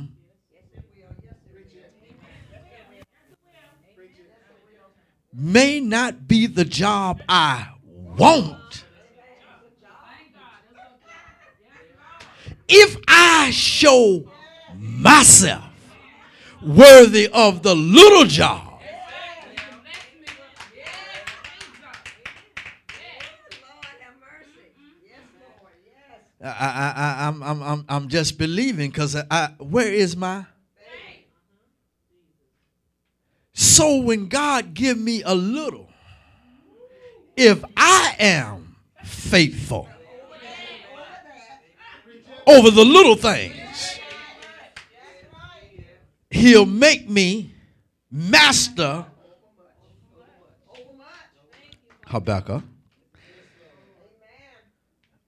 may 5.39 5.79
not 5.79 6.27
be 6.27 6.47
the 6.47 6.65
job 6.65 7.23
I 7.29 7.69
want. 7.87 8.85
If 12.69 12.97
I 13.07 13.51
show 13.53 14.25
myself 14.77 15.65
worthy 16.61 17.29
of 17.29 17.63
the 17.63 17.75
little 17.75 18.25
job, 18.25 18.65
I, 26.41 26.47
I, 26.47 26.93
I, 26.97 27.29
I'm, 27.29 27.43
I'm, 27.43 27.85
I'm, 27.89 28.09
just 28.09 28.39
believing 28.39 28.91
because 28.91 29.17
I, 29.17 29.51
where 29.59 29.93
is 29.93 30.17
my 30.17 30.47
So 33.79 33.99
when 33.99 34.27
God 34.27 34.75
give 34.75 34.99
me 34.99 35.23
a 35.23 35.37
little, 35.37 35.89
if 37.37 37.65
I 37.77 38.17
am 38.19 38.75
faithful 39.05 39.89
over 42.45 42.73
the 42.73 42.85
little 42.85 43.15
things, 43.15 44.01
he'll 46.29 46.67
make 46.67 47.09
me 47.09 47.53
master 48.11 49.07
Habakkuk. 52.09 52.65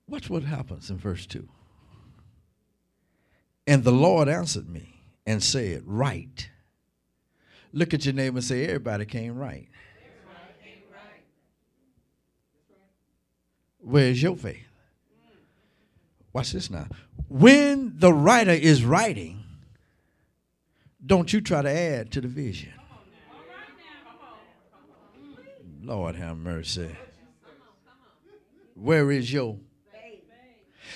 Watch 0.09 0.29
what 0.29 0.43
happens 0.43 0.91
in 0.91 0.99
verse 0.99 1.25
2. 1.25 1.49
And 3.69 3.85
the 3.85 3.93
Lord 3.93 4.29
answered 4.29 4.69
me 4.69 5.05
and 5.25 5.41
said, 5.41 5.85
Write 5.87 6.51
Look 7.73 7.95
at 7.95 8.05
your 8.05 8.15
neighbor 8.15 8.39
and 8.39 8.45
say, 8.45 8.65
everybody 8.67 9.05
came 9.05 9.37
right. 9.37 9.69
Where's 13.79 14.23
your 14.23 14.37
faith? 14.37 14.67
Watch 16.33 16.53
this 16.53 16.71
now. 16.71 16.87
When 17.29 17.95
the 17.97 18.13
writer 18.13 18.53
is 18.53 18.85
writing, 18.85 19.43
don't 21.05 21.33
you 21.33 21.41
try 21.41 21.63
to 21.63 21.71
add 21.71 22.13
to 22.13 22.21
the 22.21 22.29
vision. 22.29 22.73
Lord 25.83 26.15
have 26.17 26.37
mercy. 26.37 26.91
Where 28.75 29.11
is 29.11 29.33
your 29.33 29.59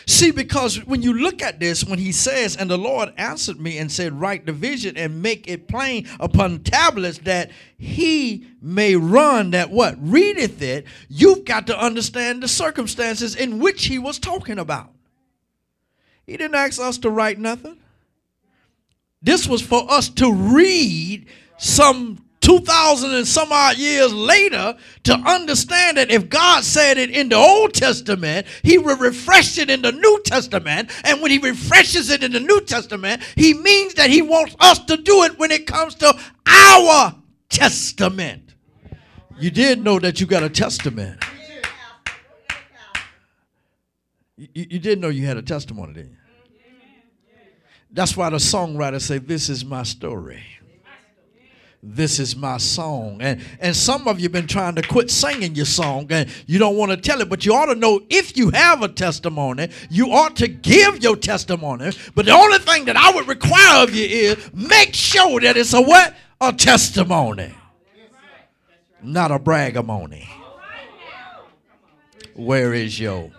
See, 0.06 0.30
because 0.30 0.84
when 0.84 1.02
you 1.02 1.14
look 1.14 1.40
at 1.40 1.60
this, 1.60 1.84
when 1.84 1.98
he 1.98 2.12
says, 2.12 2.56
And 2.56 2.70
the 2.70 2.76
Lord 2.76 3.12
answered 3.16 3.60
me 3.60 3.78
and 3.78 3.90
said, 3.90 4.12
Write 4.12 4.46
the 4.46 4.52
vision 4.52 4.96
and 4.96 5.22
make 5.22 5.48
it 5.48 5.66
plain 5.66 6.08
upon 6.20 6.60
tablets 6.60 7.18
that 7.18 7.50
he 7.78 8.46
may 8.60 8.96
run 8.96 9.52
that 9.52 9.70
what? 9.70 9.96
Readeth 9.98 10.60
it, 10.60 10.86
you've 11.08 11.44
got 11.44 11.66
to 11.68 11.78
understand 11.78 12.42
the 12.42 12.48
circumstances 12.48 13.34
in 13.34 13.58
which 13.58 13.86
he 13.86 13.98
was 13.98 14.18
talking 14.18 14.58
about. 14.58 14.90
He 16.26 16.36
didn't 16.36 16.54
ask 16.54 16.80
us 16.80 16.98
to 16.98 17.10
write 17.10 17.38
nothing. 17.38 17.78
This 19.22 19.48
was 19.48 19.62
for 19.62 19.90
us 19.90 20.10
to 20.10 20.32
read 20.32 21.26
some 21.56 22.24
2,000 22.44 23.14
and 23.14 23.26
some 23.26 23.48
odd 23.50 23.78
years 23.78 24.12
later 24.12 24.76
to 25.04 25.14
understand 25.14 25.96
that 25.96 26.10
if 26.10 26.28
God 26.28 26.62
said 26.62 26.98
it 26.98 27.08
in 27.08 27.30
the 27.30 27.36
Old 27.36 27.72
Testament, 27.72 28.46
He 28.62 28.76
will 28.76 28.98
refresh 28.98 29.56
it 29.56 29.70
in 29.70 29.80
the 29.80 29.92
New 29.92 30.22
Testament. 30.26 30.90
And 31.04 31.22
when 31.22 31.30
He 31.30 31.38
refreshes 31.38 32.10
it 32.10 32.22
in 32.22 32.32
the 32.32 32.40
New 32.40 32.60
Testament, 32.60 33.22
He 33.34 33.54
means 33.54 33.94
that 33.94 34.10
He 34.10 34.20
wants 34.20 34.54
us 34.60 34.78
to 34.84 34.98
do 34.98 35.22
it 35.22 35.38
when 35.38 35.50
it 35.50 35.66
comes 35.66 35.94
to 35.96 36.14
our 36.46 37.14
testament. 37.48 38.54
You 39.38 39.50
did 39.50 39.82
know 39.82 39.98
that 39.98 40.20
you 40.20 40.26
got 40.26 40.42
a 40.42 40.50
testament. 40.50 41.24
You, 44.36 44.48
you 44.52 44.78
did 44.78 45.00
know 45.00 45.08
you 45.08 45.24
had 45.24 45.38
a 45.38 45.42
testimony, 45.42 45.94
didn't 45.94 46.10
you? 46.10 46.16
That's 47.90 48.16
why 48.16 48.28
the 48.28 48.36
songwriter 48.36 49.00
say, 49.00 49.18
"This 49.18 49.48
is 49.48 49.64
my 49.64 49.84
story. 49.84 50.42
This 51.86 52.18
is 52.18 52.34
my 52.34 52.56
song." 52.56 53.18
And 53.20 53.40
and 53.60 53.76
some 53.76 54.08
of 54.08 54.18
you 54.18 54.24
have 54.24 54.32
been 54.32 54.46
trying 54.46 54.74
to 54.76 54.82
quit 54.82 55.10
singing 55.10 55.54
your 55.54 55.66
song, 55.66 56.06
and 56.08 56.30
you 56.46 56.58
don't 56.58 56.76
want 56.76 56.92
to 56.92 56.96
tell 56.96 57.20
it, 57.20 57.28
but 57.28 57.44
you 57.44 57.54
ought 57.54 57.66
to 57.66 57.74
know 57.74 58.00
if 58.08 58.36
you 58.38 58.50
have 58.50 58.82
a 58.82 58.88
testimony, 58.88 59.68
you 59.90 60.10
ought 60.10 60.34
to 60.36 60.48
give 60.48 61.02
your 61.02 61.14
testimony. 61.14 61.92
But 62.14 62.24
the 62.24 62.32
only 62.32 62.58
thing 62.58 62.86
that 62.86 62.96
I 62.96 63.12
would 63.12 63.28
require 63.28 63.82
of 63.82 63.94
you 63.94 64.06
is 64.06 64.50
make 64.54 64.94
sure 64.94 65.40
that 65.40 65.58
it's 65.58 65.74
a 65.74 65.82
what? 65.82 66.14
A 66.40 66.52
testimony, 66.54 67.54
not 69.02 69.30
a 69.30 69.38
bragamony. 69.38 70.26
Where 72.34 72.72
is 72.72 72.98
your 72.98 73.30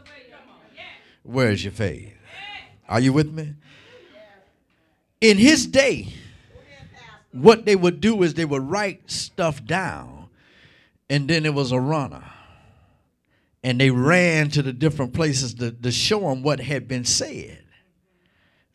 Where 1.24 1.52
is 1.52 1.64
your 1.64 1.74
faith? 1.74 2.14
Are 2.88 3.00
you 3.00 3.12
with 3.12 3.34
me? 3.34 3.56
in 5.22 5.38
his 5.38 5.66
day, 5.66 6.14
what 7.36 7.65
they 7.65 7.75
would 7.75 7.99
do 7.99 8.23
is 8.23 8.33
they 8.33 8.45
would 8.45 8.63
write 8.63 9.11
stuff 9.11 9.63
down, 9.65 10.29
and 11.09 11.27
then 11.27 11.45
it 11.45 11.53
was 11.53 11.71
a 11.71 11.79
runner. 11.79 12.23
And 13.61 13.79
they 13.79 13.89
ran 13.89 14.49
to 14.51 14.61
the 14.61 14.71
different 14.71 15.13
places 15.13 15.55
to, 15.55 15.71
to 15.71 15.91
show 15.91 16.21
them 16.21 16.43
what 16.43 16.59
had 16.59 16.88
been 16.88 17.03
said, 17.03 17.64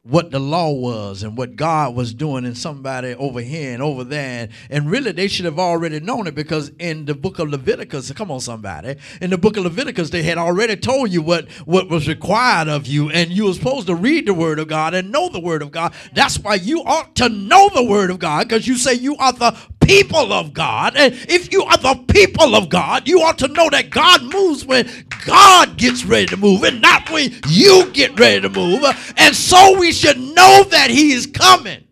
what 0.03 0.31
the 0.31 0.39
law 0.39 0.73
was, 0.73 1.23
and 1.23 1.37
what 1.37 1.57
God 1.57 1.95
was 1.95 2.15
doing 2.15 2.47
in 2.47 2.55
somebody 2.55 3.15
over 3.15 3.41
here 3.41 3.75
and 3.75 3.83
over 3.83 4.03
there. 4.03 4.45
And, 4.45 4.51
and 4.71 4.91
really, 4.91 5.13
they 5.13 5.29
should 5.29 5.45
have 5.45 5.59
already 5.59 6.01
known 6.01 6.27
it 6.27 6.35
because 6.35 6.71
in 6.79 7.05
the 7.05 7.15
book 7.15 7.39
of 7.39 7.51
Leviticus, 7.51 8.11
come 8.13 8.31
on, 8.31 8.41
somebody, 8.41 8.97
in 9.21 9.29
the 9.29 9.37
book 9.37 9.59
of 9.59 9.65
Leviticus, 9.65 10.09
they 10.09 10.23
had 10.23 10.39
already 10.39 10.77
told 10.77 11.13
you 11.13 11.21
what, 11.21 11.51
what 11.67 11.91
was 11.91 12.09
required 12.09 12.69
of 12.69 12.87
you, 12.87 13.11
and 13.11 13.31
you 13.31 13.45
were 13.45 13.53
supposed 13.53 13.89
to 13.89 13.95
read 13.95 14.27
the 14.27 14.33
word 14.33 14.59
of 14.59 14.69
God 14.69 14.95
and 14.95 15.13
know 15.13 15.29
the 15.29 15.41
word 15.41 15.61
of 15.61 15.71
God. 15.71 15.93
That's 16.15 16.39
why 16.39 16.55
you 16.55 16.83
ought 16.83 17.15
to 17.17 17.29
know 17.29 17.69
the 17.69 17.85
word 17.85 18.11
of 18.11 18.19
God 18.19 18.49
because 18.49 18.67
you 18.67 18.77
say 18.77 18.95
you 18.95 19.17
are 19.17 19.35
the 19.35 19.55
people 19.81 20.33
of 20.33 20.53
God. 20.53 20.95
And 20.97 21.15
if 21.29 21.53
you 21.53 21.63
are 21.65 21.77
the 21.77 22.05
people 22.09 22.55
of 22.55 22.69
God, 22.69 23.09
you 23.09 23.23
ought 23.23 23.39
to 23.39 23.49
know 23.49 23.69
that 23.71 23.91
God 23.91 24.23
moves 24.23 24.65
when 24.65 24.89
God 25.27 25.77
gets 25.77 26.05
ready 26.05 26.27
to 26.27 26.37
move 26.37 26.63
and 26.63 26.81
not 26.81 27.11
when 27.11 27.33
you 27.49 27.91
get 27.93 28.19
ready 28.19 28.41
to 28.41 28.49
move. 28.49 28.85
And 29.17 29.35
so 29.35 29.79
we 29.79 29.93
should 29.93 30.19
know 30.19 30.65
that 30.71 30.91
He 30.91 31.13
is 31.13 31.27
coming. 31.27 31.87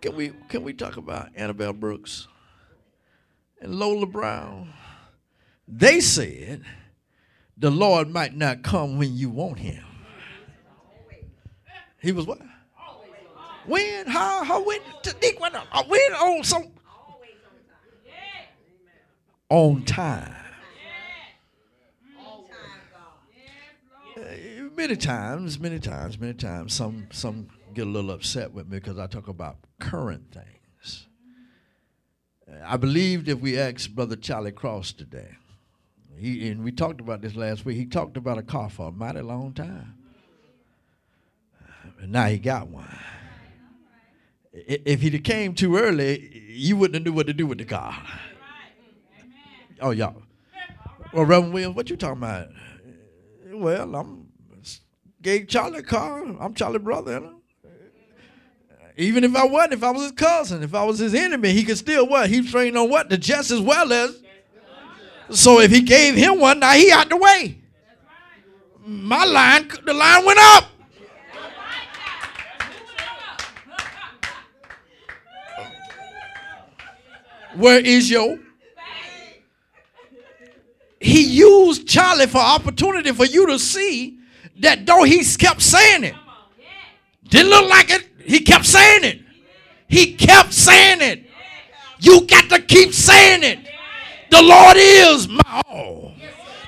Can 0.00 0.16
we 0.16 0.32
can 0.48 0.64
we 0.64 0.72
talk 0.72 0.96
about 0.96 1.28
Annabelle 1.36 1.72
Brooks 1.72 2.26
and 3.60 3.76
Lola 3.76 4.06
Brown? 4.06 4.72
They 5.68 6.00
said 6.00 6.64
the 7.56 7.70
Lord 7.70 8.08
might 8.08 8.34
not 8.34 8.64
come 8.64 8.98
when 8.98 9.16
you 9.16 9.30
want 9.30 9.60
him. 9.60 9.84
He 12.00 12.10
was 12.10 12.26
what? 12.26 12.40
When? 13.66 14.06
How? 14.06 14.44
How? 14.44 14.62
When? 14.64 14.80
Nick, 15.20 15.40
when? 15.40 15.54
uh, 15.54 15.64
When? 15.86 16.12
On 16.14 16.42
some? 16.44 16.64
On 19.48 19.82
time. 19.84 20.34
Uh, 24.16 24.22
Many 24.74 24.96
times, 24.96 25.60
many 25.60 25.78
times, 25.78 26.18
many 26.18 26.32
times, 26.34 26.72
some 26.74 27.06
some 27.12 27.48
get 27.74 27.86
a 27.86 27.90
little 27.90 28.10
upset 28.10 28.52
with 28.52 28.66
me 28.68 28.78
because 28.78 28.98
I 28.98 29.06
talk 29.06 29.28
about 29.28 29.58
current 29.78 30.32
things. 30.32 31.06
I 32.64 32.76
believed 32.78 33.28
if 33.28 33.38
we 33.38 33.58
asked 33.58 33.94
Brother 33.94 34.16
Charlie 34.16 34.50
Cross 34.50 34.94
today, 34.94 35.28
he 36.16 36.48
and 36.48 36.64
we 36.64 36.72
talked 36.72 37.00
about 37.00 37.20
this 37.20 37.36
last 37.36 37.64
week. 37.64 37.76
He 37.76 37.86
talked 37.86 38.16
about 38.16 38.38
a 38.38 38.42
car 38.42 38.70
for 38.70 38.88
a 38.88 38.92
mighty 38.92 39.20
long 39.20 39.52
time, 39.52 39.94
and 42.00 42.10
now 42.10 42.26
he 42.26 42.38
got 42.38 42.68
one. 42.68 42.88
If 44.52 45.00
he'd 45.00 45.14
have 45.14 45.22
came 45.22 45.54
too 45.54 45.76
early, 45.76 46.44
you 46.48 46.76
wouldn't 46.76 46.94
have 46.94 47.04
knew 47.04 47.12
what 47.12 47.26
to 47.26 47.32
do 47.32 47.46
with 47.46 47.58
the 47.58 47.64
car. 47.64 47.96
Oh, 49.80 49.90
y'all. 49.90 50.22
Well, 51.12 51.24
Reverend 51.24 51.54
Williams, 51.54 51.76
what 51.76 51.90
you 51.90 51.96
talking 51.96 52.22
about? 52.22 52.48
Well, 53.50 53.94
I'm 53.94 54.28
gave 55.20 55.48
Charlie 55.48 55.78
a 55.78 55.82
car. 55.82 56.24
I'm 56.40 56.54
Charlie's 56.54 56.82
brother. 56.82 57.12
You 57.12 57.20
know? 57.20 57.34
Even 58.96 59.24
if 59.24 59.34
I 59.34 59.44
wasn't, 59.46 59.74
if 59.74 59.82
I 59.82 59.90
was 59.90 60.02
his 60.02 60.12
cousin, 60.12 60.62
if 60.62 60.74
I 60.74 60.84
was 60.84 60.98
his 60.98 61.14
enemy, 61.14 61.52
he 61.52 61.64
could 61.64 61.78
still 61.78 62.06
what? 62.06 62.28
He's 62.28 62.50
trained 62.50 62.76
on 62.76 62.90
what? 62.90 63.08
The 63.08 63.16
just 63.16 63.50
as 63.50 63.60
well 63.60 63.92
as. 63.92 64.20
So 65.30 65.60
if 65.60 65.70
he 65.70 65.80
gave 65.80 66.14
him 66.14 66.40
one, 66.40 66.60
now 66.60 66.72
he 66.72 66.90
out 66.90 67.08
the 67.08 67.16
way. 67.16 67.58
My 68.84 69.24
line, 69.24 69.70
the 69.86 69.94
line 69.94 70.26
went 70.26 70.38
up. 70.40 70.71
Where 77.56 77.78
is 77.78 78.10
your? 78.10 78.38
He 81.00 81.22
used 81.24 81.88
Charlie 81.88 82.26
for 82.26 82.38
opportunity 82.38 83.10
for 83.12 83.26
you 83.26 83.46
to 83.48 83.58
see 83.58 84.18
that 84.60 84.86
though 84.86 85.02
he 85.02 85.24
kept 85.24 85.60
saying 85.60 86.04
it, 86.04 86.14
didn't 87.28 87.50
look 87.50 87.68
like 87.68 87.90
it, 87.90 88.06
he 88.24 88.40
kept 88.40 88.64
saying 88.66 89.04
it. 89.04 89.20
He 89.88 90.14
kept 90.14 90.52
saying 90.52 91.00
it. 91.00 91.26
You 91.98 92.26
got 92.26 92.48
to 92.50 92.62
keep 92.62 92.92
saying 92.92 93.42
it. 93.42 93.58
The 94.30 94.42
Lord 94.42 94.76
is 94.78 95.28
my 95.28 95.62
all. 95.68 96.14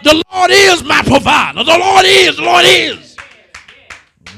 The 0.02 0.22
Lord 0.32 0.50
is 0.50 0.84
my 0.84 1.02
provider. 1.02 1.64
The 1.64 1.78
Lord 1.78 2.04
is, 2.04 2.36
the 2.36 2.42
Lord 2.42 2.64
is. 2.66 3.16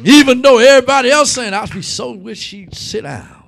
Even 0.04 0.42
though 0.42 0.58
everybody 0.58 1.10
else 1.10 1.32
saying, 1.32 1.52
I'd 1.54 1.72
be 1.72 1.82
so 1.82 2.12
wish 2.12 2.38
she'd 2.38 2.74
sit 2.74 3.02
down. 3.02 3.45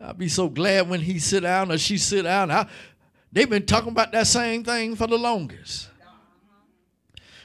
I'd 0.00 0.18
be 0.18 0.28
so 0.28 0.48
glad 0.48 0.88
when 0.88 1.00
he 1.00 1.18
sit 1.18 1.40
down 1.40 1.72
or 1.72 1.78
she 1.78 1.98
sit 1.98 2.22
down. 2.22 2.50
I, 2.50 2.68
they've 3.32 3.50
been 3.50 3.66
talking 3.66 3.90
about 3.90 4.12
that 4.12 4.26
same 4.26 4.64
thing 4.64 4.94
for 4.94 5.06
the 5.06 5.18
longest. 5.18 5.88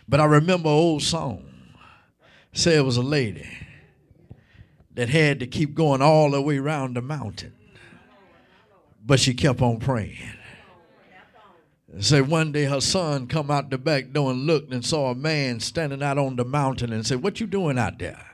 But 0.07 0.19
I 0.19 0.25
remember 0.25 0.69
an 0.69 0.75
old 0.75 1.03
song. 1.03 1.45
Say 2.51 2.75
it 2.75 2.85
was 2.85 2.97
a 2.97 3.03
lady 3.03 3.47
that 4.93 5.09
had 5.09 5.39
to 5.39 5.47
keep 5.47 5.73
going 5.73 6.01
all 6.01 6.31
the 6.31 6.41
way 6.41 6.57
around 6.57 6.95
the 6.95 7.01
mountain. 7.01 7.53
But 9.03 9.19
she 9.19 9.33
kept 9.33 9.61
on 9.61 9.79
praying. 9.79 10.17
Say 11.99 12.21
one 12.21 12.51
day 12.51 12.65
her 12.65 12.81
son 12.81 13.27
come 13.27 13.51
out 13.51 13.69
the 13.69 13.77
back 13.77 14.11
door 14.13 14.31
and 14.31 14.45
looked 14.45 14.73
and 14.73 14.83
saw 14.83 15.11
a 15.11 15.15
man 15.15 15.59
standing 15.59 16.01
out 16.01 16.17
on 16.17 16.35
the 16.35 16.45
mountain 16.45 16.91
and 16.91 17.05
said, 17.05 17.21
What 17.21 17.39
you 17.39 17.45
doing 17.45 17.77
out 17.77 17.99
there? 17.99 18.31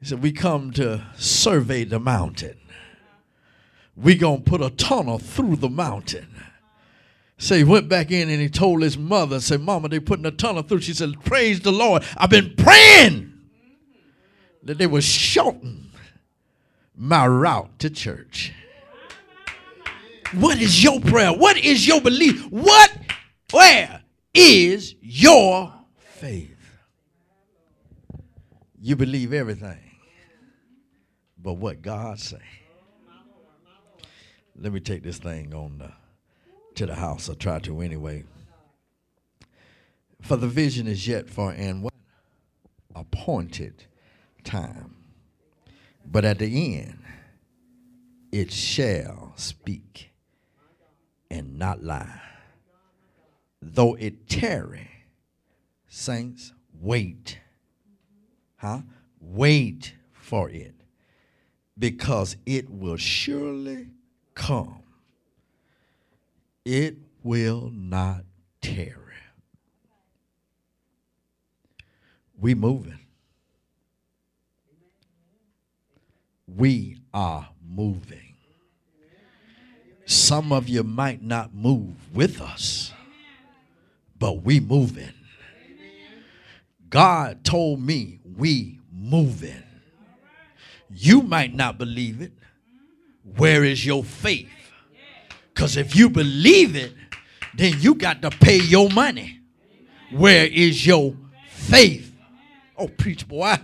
He 0.00 0.06
said, 0.06 0.22
We 0.22 0.32
come 0.32 0.72
to 0.72 1.06
survey 1.16 1.84
the 1.84 2.00
mountain. 2.00 2.58
We 3.96 4.14
gonna 4.16 4.40
put 4.40 4.62
a 4.62 4.70
tunnel 4.70 5.18
through 5.18 5.56
the 5.56 5.68
mountain. 5.68 6.28
So 7.38 7.56
he 7.56 7.64
went 7.64 7.88
back 7.88 8.10
in 8.10 8.30
and 8.30 8.40
he 8.40 8.48
told 8.48 8.82
his 8.82 8.96
mother, 8.96 9.40
said, 9.40 9.60
Mama, 9.60 9.88
they 9.88 9.98
putting 10.00 10.24
a 10.26 10.30
tunnel 10.30 10.62
through. 10.62 10.80
She 10.80 10.94
said, 10.94 11.22
Praise 11.24 11.60
the 11.60 11.72
Lord. 11.72 12.04
I've 12.16 12.30
been 12.30 12.54
praying 12.56 13.32
that 14.62 14.78
they 14.78 14.86
would 14.86 15.04
shorten 15.04 15.90
my 16.96 17.26
route 17.26 17.78
to 17.80 17.90
church. 17.90 18.52
What 20.34 20.58
is 20.58 20.82
your 20.82 21.00
prayer? 21.00 21.32
What 21.32 21.58
is 21.58 21.86
your 21.86 22.00
belief? 22.00 22.46
What, 22.46 22.96
where 23.50 24.02
is 24.32 24.94
your 25.00 25.74
faith? 25.96 26.56
You 28.80 28.96
believe 28.96 29.32
everything 29.32 29.78
but 31.36 31.54
what 31.54 31.82
God 31.82 32.18
say. 32.18 32.38
Let 34.62 34.72
me 34.72 34.78
take 34.78 35.02
this 35.02 35.18
thing 35.18 35.52
on 35.54 35.78
the, 35.78 35.90
to 36.76 36.86
the 36.86 36.94
house. 36.94 37.28
I 37.28 37.34
try 37.34 37.58
to 37.58 37.80
anyway. 37.80 38.22
For 40.20 40.36
the 40.36 40.46
vision 40.46 40.86
is 40.86 41.08
yet 41.08 41.28
for 41.28 41.50
an 41.50 41.88
appointed 42.94 43.86
time. 44.44 44.94
But 46.06 46.24
at 46.24 46.38
the 46.38 46.78
end, 46.78 47.02
it 48.30 48.52
shall 48.52 49.32
speak 49.34 50.12
and 51.28 51.58
not 51.58 51.82
lie. 51.82 52.20
Though 53.60 53.94
it 53.94 54.28
tarry, 54.28 54.88
saints, 55.88 56.52
wait. 56.80 57.40
Huh? 58.58 58.82
Wait 59.20 59.94
for 60.12 60.48
it. 60.50 60.76
Because 61.76 62.36
it 62.46 62.70
will 62.70 62.96
surely 62.96 63.88
come. 64.34 64.82
It 66.64 66.96
will 67.22 67.70
not 67.72 68.24
tarry. 68.60 68.96
We 72.38 72.54
moving. 72.54 72.98
We 76.46 76.98
are 77.14 77.48
moving. 77.66 78.34
Some 80.04 80.52
of 80.52 80.68
you 80.68 80.82
might 80.82 81.22
not 81.22 81.54
move 81.54 81.94
with 82.14 82.40
us, 82.40 82.92
but 84.18 84.42
we 84.42 84.60
moving. 84.60 85.12
God 86.90 87.44
told 87.44 87.80
me 87.80 88.20
we 88.36 88.80
moving. 88.92 89.62
You 90.90 91.22
might 91.22 91.54
not 91.54 91.78
believe 91.78 92.20
it. 92.20 92.32
Where 93.36 93.64
is 93.64 93.84
your 93.84 94.04
faith? 94.04 94.48
Because 95.54 95.76
if 95.76 95.94
you 95.94 96.10
believe 96.10 96.76
it, 96.76 96.92
then 97.54 97.74
you 97.80 97.94
got 97.94 98.22
to 98.22 98.30
pay 98.30 98.56
your 98.56 98.88
money. 98.90 99.40
Where 100.10 100.46
is 100.46 100.86
your 100.86 101.14
faith? 101.48 102.14
Oh, 102.76 102.88
preach, 102.88 103.28
boy. 103.28 103.56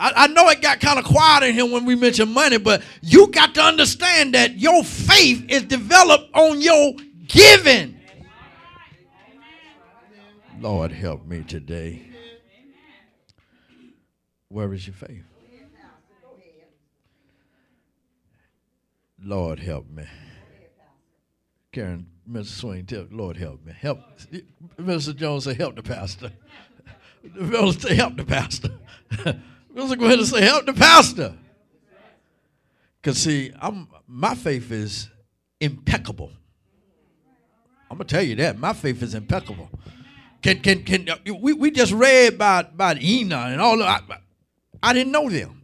I, 0.00 0.12
I 0.16 0.26
know 0.28 0.48
it 0.48 0.62
got 0.62 0.80
kind 0.80 0.98
of 0.98 1.04
quiet 1.04 1.44
in 1.44 1.54
here 1.54 1.66
when 1.66 1.84
we 1.84 1.94
mentioned 1.94 2.32
money, 2.32 2.58
but 2.58 2.82
you 3.02 3.28
got 3.28 3.54
to 3.54 3.62
understand 3.62 4.34
that 4.34 4.58
your 4.58 4.82
faith 4.82 5.44
is 5.50 5.62
developed 5.64 6.34
on 6.34 6.60
your 6.60 6.94
giving. 7.26 7.98
Lord, 10.58 10.92
help 10.92 11.26
me 11.26 11.42
today. 11.42 12.06
Where 14.48 14.72
is 14.74 14.86
your 14.86 14.94
faith? 14.94 15.29
Lord, 19.22 19.58
help 19.60 19.88
me. 19.90 20.04
Karen, 21.72 22.06
Mr. 22.28 22.46
Swain, 22.46 22.86
tell 22.86 23.06
Lord, 23.10 23.36
help 23.36 23.64
me. 23.64 23.72
Help. 23.78 24.00
Mr. 24.78 25.14
Jones 25.14 25.44
say, 25.44 25.54
help 25.54 25.76
the 25.76 25.82
pastor. 25.82 26.32
Mr. 27.24 27.80
say, 27.80 27.94
help 27.94 28.16
the 28.16 28.24
pastor. 28.24 28.70
Mr. 29.10 29.98
go 29.98 30.06
ahead 30.06 30.18
and 30.18 30.26
say, 30.26 30.42
help 30.42 30.66
the 30.66 30.72
pastor. 30.72 31.34
Because, 33.00 33.18
see, 33.18 33.52
I'm, 33.60 33.88
my 34.06 34.34
faith 34.34 34.70
is 34.72 35.08
impeccable. 35.60 36.32
I'm 37.90 37.96
going 37.96 38.06
to 38.06 38.14
tell 38.14 38.22
you 38.22 38.36
that. 38.36 38.58
My 38.58 38.72
faith 38.72 39.02
is 39.02 39.14
impeccable. 39.14 39.68
Can, 40.42 40.60
can, 40.60 40.82
can, 40.84 41.08
we, 41.40 41.52
we 41.52 41.70
just 41.70 41.92
read 41.92 42.34
about, 42.34 42.72
about 42.72 43.02
Enoch 43.02 43.46
and 43.46 43.60
all 43.60 43.78
that. 43.78 44.02
I, 44.08 44.18
I 44.82 44.92
didn't 44.92 45.12
know 45.12 45.28
them. 45.28 45.59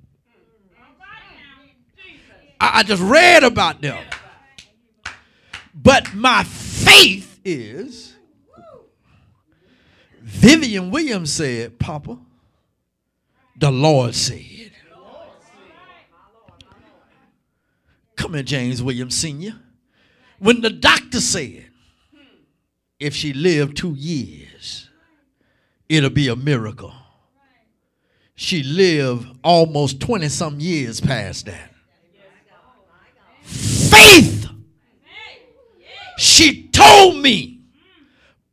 I, 2.61 2.79
I 2.79 2.83
just 2.83 3.03
read 3.03 3.45
about 3.45 3.81
them. 3.81 4.03
But 5.75 6.15
my 6.15 6.43
faith 6.45 7.39
is, 7.45 8.15
Vivian 10.23 10.91
Williams 10.91 11.33
said, 11.33 11.79
Papa, 11.79 12.19
the 13.59 13.71
Lord 13.71 14.15
said. 14.15 14.73
Come 18.17 18.35
here, 18.35 18.43
James 18.43 18.83
Williams 18.83 19.17
Sr. 19.17 19.55
When 20.39 20.63
the 20.63 20.71
doctor 20.71 21.21
said, 21.21 21.67
if 22.99 23.15
she 23.15 23.33
lived 23.33 23.77
two 23.77 23.95
years, 23.95 24.89
it'll 25.89 26.11
be 26.11 26.29
a 26.29 26.37
miracle. 26.37 26.93
She 28.35 28.63
lived 28.63 29.29
almost 29.45 30.01
20 30.01 30.29
some 30.29 30.61
years 30.61 31.01
past 31.01 31.47
that. 31.47 31.76
Faith. 33.47 34.49
She 36.19 36.69
told 36.69 37.17
me, 37.17 37.61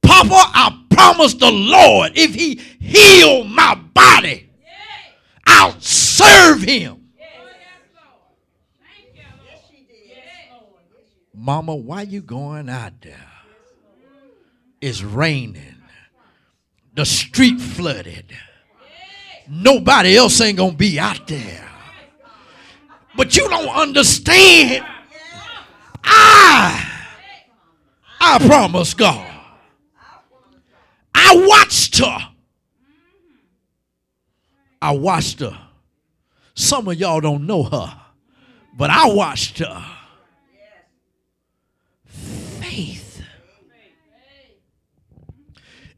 Papa, 0.02 0.30
I 0.34 0.86
promised 0.90 1.40
the 1.40 1.52
Lord 1.52 2.12
if 2.16 2.36
he 2.36 2.56
healed 2.80 3.48
my 3.48 3.76
body, 3.76 4.50
I'll 5.46 5.80
serve 5.80 6.62
him. 6.62 7.00
Mama, 11.34 11.76
why 11.76 12.04
you 12.04 12.22
going 12.22 12.70
out 12.70 12.94
there? 13.02 13.28
It's 14.80 15.02
raining. 15.02 15.76
The 16.94 17.06
street 17.06 17.60
flooded. 17.60 18.34
Nobody 19.50 20.16
else 20.16 20.40
ain't 20.40 20.58
gonna 20.58 20.74
be 20.74 21.00
out 21.00 21.28
there. 21.28 21.73
But 23.16 23.36
you 23.38 23.48
don't 23.50 23.70
understand. 23.70 24.86
I, 26.04 27.08
I 28.20 28.40
promise 28.40 28.94
God. 28.94 29.30
I 31.14 31.46
watched 31.48 32.00
her. 32.00 32.18
I 34.82 34.92
watched 34.92 35.40
her. 35.40 35.58
Some 36.56 36.88
of 36.88 37.00
y'all 37.00 37.22
don't 37.22 37.48
know 37.48 37.64
her, 37.64 38.02
but 38.76 38.90
I 38.90 39.08
watched 39.08 39.60
her. 39.60 39.86
Faith. 42.06 43.22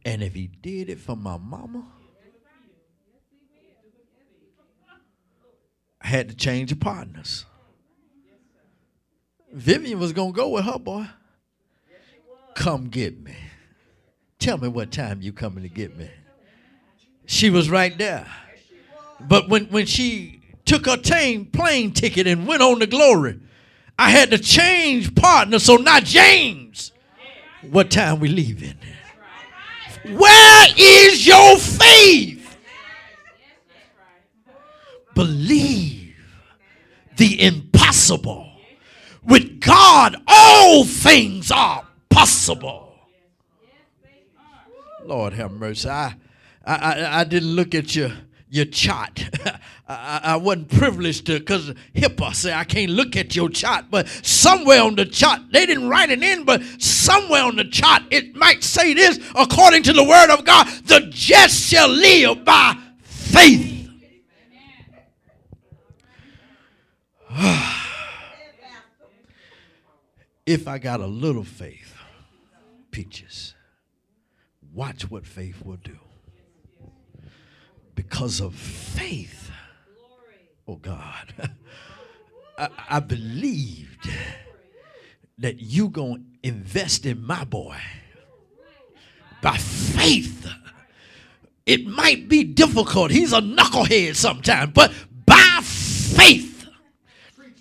And 0.06 0.22
if 0.22 0.34
he 0.36 0.48
did 0.48 0.90
it 0.90 1.00
for 1.00 1.16
my 1.16 1.38
mama, 1.38 1.84
Had 6.06 6.30
to 6.30 6.36
change 6.36 6.72
of 6.72 6.80
partners. 6.80 7.46
Vivian 9.52 9.98
was 9.98 10.14
gonna 10.14 10.32
go 10.32 10.50
with 10.50 10.64
her 10.64 10.78
boy. 10.78 11.08
Come 12.54 12.90
get 12.90 13.20
me. 13.20 13.36
Tell 14.38 14.60
me 14.60 14.68
what 14.68 14.92
time 14.92 15.24
you 15.24 15.34
coming 15.34 15.64
to 15.64 15.68
get 15.68 15.98
me. 15.98 16.08
She 17.26 17.50
was 17.50 17.72
right 17.72 17.98
there. 17.98 18.28
But 19.20 19.50
when, 19.50 19.66
when 19.70 19.88
she 19.88 20.42
took 20.64 20.86
her 20.86 20.98
tame 20.98 21.48
plane 21.48 21.92
ticket 21.92 22.28
and 22.28 22.46
went 22.46 22.62
on 22.62 22.82
to 22.82 22.86
glory, 22.86 23.40
I 23.98 24.12
had 24.12 24.30
to 24.30 24.38
change 24.38 25.16
partners. 25.16 25.64
So 25.64 25.78
not 25.78 26.04
James. 26.04 26.92
What 27.72 27.90
time 27.90 28.20
we 28.20 28.28
leaving? 28.28 28.76
Where 30.04 30.68
is 30.78 31.26
your 31.26 31.58
faith? 31.58 32.35
Believe 35.16 36.16
the 37.18 37.42
impossible. 37.42 38.52
With 39.24 39.60
God, 39.60 40.18
all 40.28 40.86
things 40.86 41.50
are 41.52 41.88
possible. 42.10 42.94
Lord 45.04 45.34
have 45.34 45.52
mercy. 45.52 45.90
I, 45.90 46.16
I, 46.66 47.20
I, 47.20 47.24
didn't 47.24 47.50
look 47.50 47.76
at 47.76 47.96
your 47.96 48.12
your 48.50 48.66
chart. 48.66 49.30
I, 49.88 50.22
I 50.24 50.36
wasn't 50.38 50.70
privileged 50.70 51.28
to 51.28 51.40
because 51.40 51.74
HIPAA 51.94 52.34
say 52.34 52.54
I 52.54 52.64
can't 52.64 52.92
look 52.92 53.16
at 53.16 53.36
your 53.36 53.50
chart, 53.50 53.86
but 53.92 54.08
somewhere 54.24 54.82
on 54.82 54.96
the 54.96 55.06
chart, 55.06 55.42
they 55.52 55.66
didn't 55.66 55.90
write 55.90 56.10
it 56.10 56.24
in, 56.24 56.44
but 56.44 56.64
somewhere 56.80 57.44
on 57.44 57.56
the 57.56 57.66
chart 57.66 58.04
it 58.10 58.36
might 58.36 58.64
say 58.64 58.94
this 58.94 59.20
according 59.36 59.84
to 59.84 59.94
the 59.94 60.04
word 60.04 60.32
of 60.32 60.44
God, 60.44 60.68
the 60.86 61.08
just 61.12 61.70
shall 61.70 61.90
live 61.90 62.44
by 62.44 62.76
faith. 63.04 63.75
If 70.46 70.68
I 70.68 70.78
got 70.78 71.00
a 71.00 71.08
little 71.08 71.44
faith, 71.44 71.96
peaches, 72.92 73.56
watch 74.74 75.10
what 75.10 75.26
faith 75.26 75.64
will 75.66 75.78
do. 75.78 75.98
Because 77.96 78.42
of 78.42 78.54
faith, 78.54 79.50
oh 80.68 80.76
God, 80.76 81.34
I, 82.58 82.70
I 82.90 83.00
believed 83.00 84.10
that 85.38 85.60
you 85.60 85.90
gonna 85.90 86.22
invest 86.44 87.06
in 87.06 87.26
my 87.26 87.44
boy 87.44 87.78
by 89.42 89.58
faith. 89.58 90.48
It 91.66 91.86
might 91.88 92.30
be 92.30 92.44
difficult. 92.44 93.12
He's 93.12 93.34
a 93.34 93.42
knucklehead 93.42 94.16
sometimes, 94.16 94.72
but 94.74 94.94
by 95.26 95.60
faith, 95.64 96.55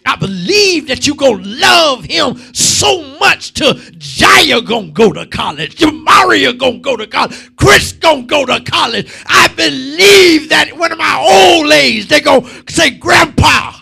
I 0.06 0.16
believe 0.16 0.88
that 0.88 1.06
you're 1.06 1.16
going 1.16 1.42
to 1.42 1.48
love 1.48 2.04
him 2.04 2.36
so 2.52 3.02
much 3.18 3.54
to 3.54 3.74
Jaya 3.96 4.60
going 4.60 4.88
to 4.88 4.92
go 4.92 5.12
to 5.12 5.26
college, 5.26 5.76
Jamaria 5.76 6.58
going 6.58 6.74
to 6.74 6.80
go 6.80 6.96
to 6.96 7.06
college, 7.06 7.56
Chris 7.56 7.92
going 7.92 8.22
to 8.22 8.26
go 8.26 8.44
to 8.44 8.62
college. 8.62 9.12
I 9.26 9.48
believe 9.48 10.50
that 10.50 10.76
one 10.76 10.92
of 10.92 10.98
my 10.98 11.16
old 11.18 11.72
age, 11.72 12.08
they 12.08 12.20
going 12.20 12.42
to 12.42 12.72
say, 12.72 12.90
Grandpa, 12.90 13.72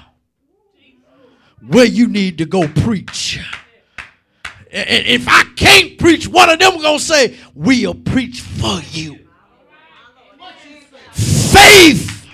where 1.66 1.87
you 1.87 2.07
need 2.07 2.39
to 2.39 2.47
go 2.47 2.68
preach. 2.68 3.41
And 4.70 5.07
if 5.07 5.27
I 5.29 5.43
can't 5.57 5.99
preach, 5.99 6.29
one 6.29 6.49
of 6.49 6.59
them 6.59 6.81
going 6.81 6.99
to 6.99 7.05
say, 7.05 7.37
we'll 7.55 7.95
preach 7.95 8.41
for 8.41 8.81
you. 8.91 9.18
Faith. 11.12 12.27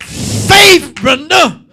Faith, 0.00 0.94
Brenda 0.94 1.63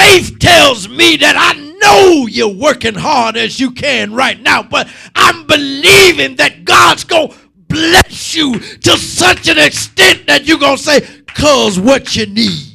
faith 0.00 0.38
tells 0.38 0.88
me 0.88 1.16
that 1.16 1.36
I 1.36 1.52
know 1.78 2.26
you're 2.26 2.48
working 2.48 2.94
hard 2.94 3.36
as 3.36 3.60
you 3.60 3.70
can 3.70 4.14
right 4.14 4.40
now, 4.40 4.62
but 4.62 4.88
I'm 5.14 5.46
believing 5.46 6.36
that 6.36 6.64
God's 6.64 7.04
going 7.04 7.28
to 7.28 7.36
bless 7.68 8.34
you 8.34 8.58
to 8.58 8.96
such 8.96 9.48
an 9.48 9.58
extent 9.58 10.26
that 10.26 10.46
you're 10.46 10.58
going 10.58 10.76
to 10.76 10.82
say, 10.82 11.00
cuz 11.26 11.78
what 11.78 12.16
you 12.16 12.26
need. 12.26 12.66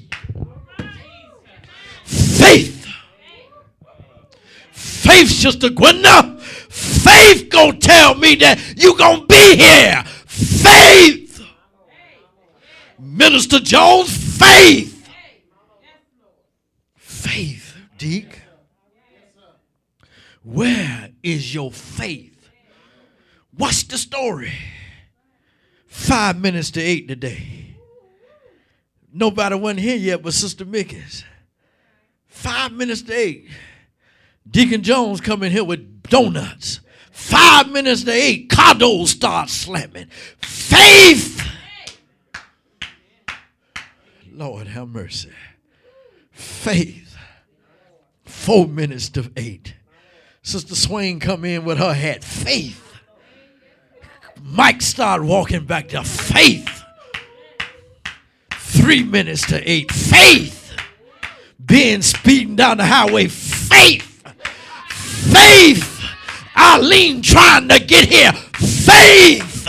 Faith. 2.03 2.88
Faith, 4.71 5.30
Sister 5.30 5.69
Gwenda. 5.69 6.38
Faith 6.39 7.49
going 7.49 7.80
to 7.80 7.88
tell 7.88 8.15
me 8.15 8.36
that 8.36 8.59
you're 8.78 8.95
going 8.95 9.21
to 9.21 9.26
be 9.26 9.55
here. 9.55 10.03
Faith. 10.26 11.41
Minister 12.99 13.59
Jones, 13.59 14.38
faith 14.38 14.95
faith, 17.26 17.76
Deke? 17.98 18.41
Where 20.43 21.10
is 21.24 21.54
your 21.54 21.72
faith? 21.72 22.50
What's 23.58 23.84
the 23.84 23.98
story? 23.98 24.54
Five 25.88 26.39
minutes 26.39 26.72
to 26.72 26.82
eight 26.82 27.08
today. 27.08 27.76
Nobody 29.12 29.56
went 29.56 29.80
here 29.80 29.96
yet 29.96 30.22
but 30.22 30.34
Sister 30.34 30.66
Mickey's. 30.66 31.24
Five 32.28 32.74
minutes 32.74 33.02
to 33.04 33.14
eight. 33.14 33.48
Deacon 34.50 34.84
Jones 34.84 35.22
coming 35.22 35.52
here 35.52 35.64
with 35.64 36.04
donuts. 36.04 36.82
Five 37.12 37.72
minutes 37.72 38.04
to 38.04 38.12
eight, 38.12 38.50
Cardo 38.50 39.08
starts 39.08 39.54
slamming. 39.54 40.08
Faith. 40.38 41.41
Lord 44.34 44.68
have 44.68 44.89
mercy. 44.89 45.32
Faith 46.32 47.05
four 48.46 48.68
minutes 48.68 49.10
to 49.10 49.32
eight. 49.36 49.74
Sister 50.43 50.76
Swain 50.76 51.20
come 51.20 51.43
in 51.46 51.66
with 51.66 51.80
her 51.80 51.96
hat. 51.96 52.24
Faith. 52.24 52.80
Mike 54.39 54.84
started 54.84 55.26
walking 55.26 55.66
back 55.66 55.88
to 55.88 56.04
faith. 56.04 56.84
Three 58.52 59.02
minutes 59.02 59.48
to 59.48 59.68
eight. 59.68 59.91
Faith. 59.91 60.78
Ben 61.60 62.04
speeding 62.04 62.56
down 62.56 62.78
the 62.78 62.86
highway. 62.86 63.28
Faith. 63.28 64.22
Faith. 65.34 66.04
Eileen 66.56 67.24
trying 67.24 67.68
to 67.70 67.80
get 67.80 68.08
here. 68.08 68.32
Faith. 68.32 69.68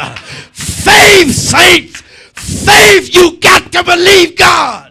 Faith, 0.53 1.35
saints. 1.35 2.03
Faith. 2.35 3.15
You 3.15 3.39
got 3.39 3.73
to 3.73 3.83
believe 3.83 4.37
God. 4.37 4.86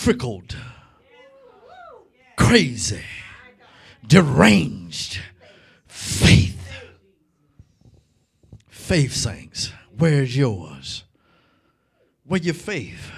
Frickled, 0.00 0.56
crazy, 2.34 3.02
deranged 4.06 5.20
faith. 5.86 6.56
Faith, 8.66 9.12
saints, 9.12 9.72
where's 9.98 10.34
yours? 10.34 11.04
Where 12.24 12.40
your 12.40 12.54
faith? 12.54 13.12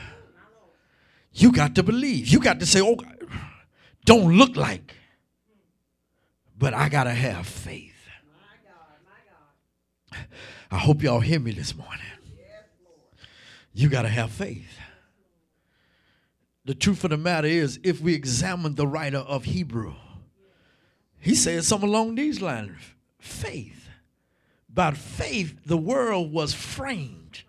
You 1.32 1.52
got 1.52 1.76
to 1.76 1.84
believe. 1.84 2.26
You 2.26 2.40
got 2.40 2.58
to 2.58 2.66
say, 2.66 2.80
oh, 2.82 2.96
don't 4.04 4.36
look 4.36 4.56
like, 4.56 4.96
but 6.58 6.74
I 6.74 6.88
got 6.88 7.04
to 7.04 7.14
have 7.14 7.46
faith. 7.46 7.94
I 10.68 10.78
hope 10.78 11.00
y'all 11.00 11.20
hear 11.20 11.38
me 11.38 11.52
this 11.52 11.76
morning. 11.76 12.00
You 13.72 13.88
got 13.88 14.02
to 14.02 14.08
have 14.08 14.32
faith 14.32 14.80
the 16.64 16.74
truth 16.74 17.04
of 17.04 17.10
the 17.10 17.16
matter 17.16 17.48
is, 17.48 17.80
if 17.82 18.00
we 18.00 18.14
examine 18.14 18.74
the 18.74 18.86
writer 18.86 19.18
of 19.18 19.44
Hebrew, 19.44 19.94
he 21.18 21.34
says 21.34 21.66
something 21.66 21.88
along 21.88 22.14
these 22.14 22.40
lines 22.40 22.78
faith. 23.18 23.88
By 24.68 24.92
faith, 24.92 25.56
the 25.66 25.76
world 25.76 26.32
was 26.32 26.54
framed. 26.54 27.42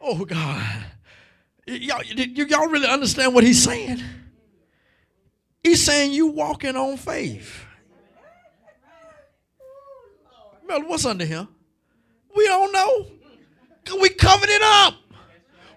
oh, 0.00 0.24
God. 0.24 0.86
Y'all, 1.66 2.02
y'all 2.02 2.68
really 2.68 2.88
understand 2.88 3.34
what 3.34 3.44
he's 3.44 3.62
saying? 3.62 4.02
He's 5.62 5.84
saying 5.84 6.12
you 6.12 6.28
walking 6.28 6.76
on 6.76 6.96
faith. 6.96 7.64
Well, 10.66 10.82
what's 10.82 11.04
under 11.04 11.24
here? 11.24 11.46
We 12.34 12.44
don't 12.46 12.72
know. 12.72 13.06
We 14.00 14.08
covered 14.08 14.48
it 14.48 14.62
up. 14.62 14.94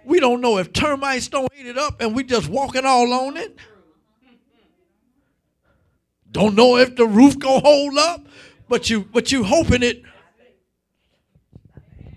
We 0.07 0.21
don't 0.21 0.39
know 0.39 0.57
if 0.57 0.71
termites 0.71 1.27
don't 1.27 1.51
eat 1.59 1.65
it 1.65 1.77
up 1.77 1.99
and 1.99 2.15
we 2.15 2.23
just 2.23 2.47
walking 2.47 2.85
all 2.85 3.11
on 3.11 3.35
it. 3.35 3.57
Don't 6.31 6.55
know 6.55 6.77
if 6.77 6.95
the 6.95 7.05
roof 7.05 7.37
gonna 7.37 7.59
hold 7.59 7.97
up, 7.97 8.25
but 8.69 8.89
you 8.89 9.01
but 9.01 9.33
you 9.33 9.43
hoping 9.43 9.83
it. 9.83 10.03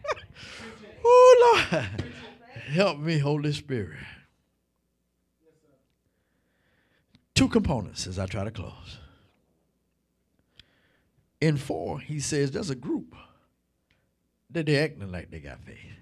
oh 1.04 1.58
Lord. 1.72 1.88
Help 2.68 3.00
me, 3.00 3.18
Holy 3.18 3.52
Spirit. 3.52 3.98
Two 7.34 7.48
components 7.48 8.06
as 8.06 8.20
I 8.20 8.26
try 8.26 8.44
to 8.44 8.52
close. 8.52 8.98
In 11.40 11.56
four, 11.56 11.98
he 11.98 12.20
says 12.20 12.52
there's 12.52 12.70
a 12.70 12.76
group 12.76 13.16
that 14.48 14.66
they 14.66 14.78
acting 14.78 15.10
like 15.10 15.32
they 15.32 15.40
got 15.40 15.64
faith. 15.64 15.99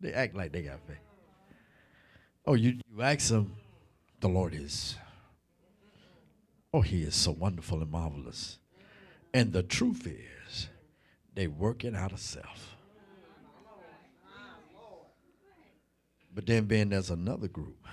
They 0.00 0.12
act 0.12 0.36
like 0.36 0.52
they 0.52 0.62
got 0.62 0.80
faith. 0.86 0.96
Oh, 2.44 2.54
you, 2.54 2.78
you 2.94 3.02
ask 3.02 3.28
them, 3.28 3.56
the 4.20 4.28
Lord 4.28 4.54
is. 4.54 4.96
Oh, 6.72 6.80
He 6.80 7.02
is 7.02 7.14
so 7.14 7.32
wonderful 7.32 7.80
and 7.82 7.90
marvelous. 7.90 8.58
And 9.32 9.52
the 9.52 9.62
truth 9.62 10.06
is, 10.06 10.68
they 11.34 11.46
working 11.46 11.96
out 11.96 12.12
of 12.12 12.20
self. 12.20 12.76
But 16.34 16.46
then, 16.46 16.64
Ben, 16.66 16.90
there's 16.90 17.10
another 17.10 17.48
group. 17.48 17.86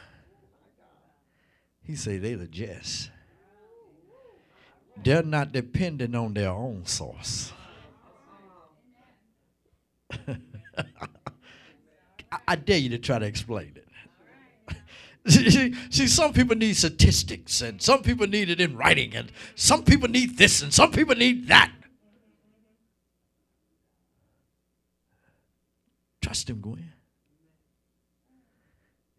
He 1.82 1.95
say 1.95 2.18
they 2.18 2.34
the 2.36 2.47
just. 2.47 3.10
They're 5.01 5.24
not 5.24 5.51
dependent 5.51 6.16
on 6.16 6.34
their 6.34 6.51
own 6.51 6.86
source. 6.86 7.51
I, 12.34 12.40
I 12.48 12.56
dare 12.56 12.78
you 12.78 12.90
to 12.90 12.98
try 12.98 13.20
to 13.20 13.26
explain 13.26 13.74
it. 13.76 13.88
See, 15.90 16.08
some 16.08 16.34
people 16.34 16.56
need 16.56 16.76
statistics, 16.76 17.62
and 17.62 17.82
some 17.82 18.02
people 18.02 18.28
need 18.28 18.50
it 18.50 18.60
in 18.60 18.76
writing, 18.76 19.16
and 19.16 19.32
some 19.56 19.84
people 19.84 20.10
need 20.10 20.38
this, 20.38 20.62
and 20.62 20.74
some 20.74 20.92
people 20.92 21.16
need 21.16 21.48
that. 21.48 21.72
Trust 26.22 26.50
him, 26.50 26.60
Gwen. 26.60 26.92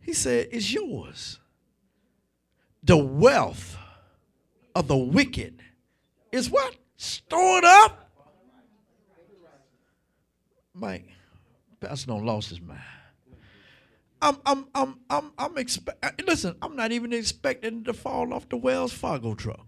He 0.01 0.13
said, 0.13 0.49
It's 0.53 0.73
yours. 0.73 1.39
The 2.83 2.99
wealth 2.99 3.79
of 4.75 4.89
the 4.89 4.97
wicked 4.97 5.63
is 6.33 6.51
what? 6.51 6.77
Stored 6.97 7.65
up. 7.65 8.11
Mike, 10.75 11.07
Pastor 11.81 12.09
don't 12.09 12.25
lost 12.27 12.51
his 12.51 12.61
mind. 12.61 12.81
I'm, 14.25 14.39
I'm, 14.47 14.67
I'm, 14.75 14.95
I'm, 15.11 15.33
I'm. 15.37 15.55
Uh, 16.03 16.11
listen, 16.27 16.57
I'm 16.63 16.75
not 16.75 16.93
even 16.93 17.13
expecting 17.13 17.85
to 17.85 17.93
fall 17.93 18.33
off 18.33 18.49
the 18.49 18.57
Wells 18.57 18.91
Fargo 18.91 19.35
truck. 19.35 19.67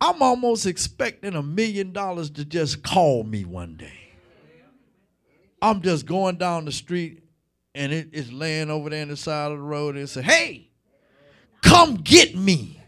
I'm 0.00 0.22
almost 0.22 0.64
expecting 0.64 1.34
a 1.34 1.42
million 1.42 1.92
dollars 1.92 2.30
to 2.30 2.46
just 2.46 2.82
call 2.82 3.24
me 3.24 3.44
one 3.44 3.76
day. 3.76 4.14
I'm 5.60 5.82
just 5.82 6.06
going 6.06 6.36
down 6.36 6.64
the 6.64 6.72
street 6.72 7.24
and 7.74 7.92
it 7.92 8.08
is 8.12 8.32
laying 8.32 8.70
over 8.70 8.88
there 8.88 9.02
on 9.02 9.08
the 9.08 9.18
side 9.18 9.52
of 9.52 9.58
the 9.58 9.62
road 9.62 9.96
and 9.96 10.08
say, 10.08 10.22
"Hey, 10.22 10.70
come 11.62 11.96
get 11.96 12.34
me. 12.34 12.80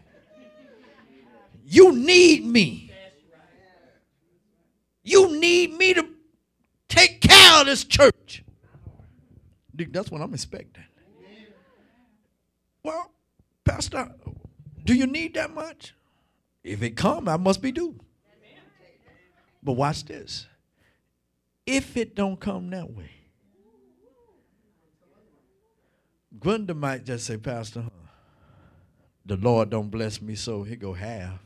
You 1.63 1.91
need 1.95 2.43
me. 2.43 2.91
You 5.03 5.39
need 5.39 5.73
me 5.73 5.93
to 5.93 6.07
take 6.87 7.21
care 7.21 7.61
of 7.61 7.67
this 7.67 7.83
church. 7.83 8.43
That's 9.85 10.11
what 10.11 10.21
I'm 10.21 10.33
expecting. 10.33 10.83
Well, 12.83 13.11
Pastor, 13.63 14.11
do 14.83 14.93
you 14.93 15.05
need 15.05 15.33
that 15.35 15.53
much? 15.53 15.93
If 16.63 16.81
it 16.83 16.95
come, 16.95 17.27
I 17.27 17.37
must 17.37 17.61
be 17.61 17.71
due. 17.71 17.99
But 19.61 19.73
watch 19.73 20.05
this. 20.05 20.47
If 21.65 21.97
it 21.97 22.15
don't 22.15 22.39
come 22.39 22.69
that 22.71 22.89
way, 22.89 23.11
Gwenda 26.39 26.73
might 26.73 27.05
just 27.05 27.25
say, 27.25 27.37
Pastor, 27.37 27.81
huh, 27.81 27.89
the 29.25 29.35
Lord 29.35 29.69
don't 29.69 29.89
bless 29.89 30.21
me, 30.21 30.35
so 30.35 30.63
he 30.63 30.75
go 30.75 30.93
half. 30.93 31.39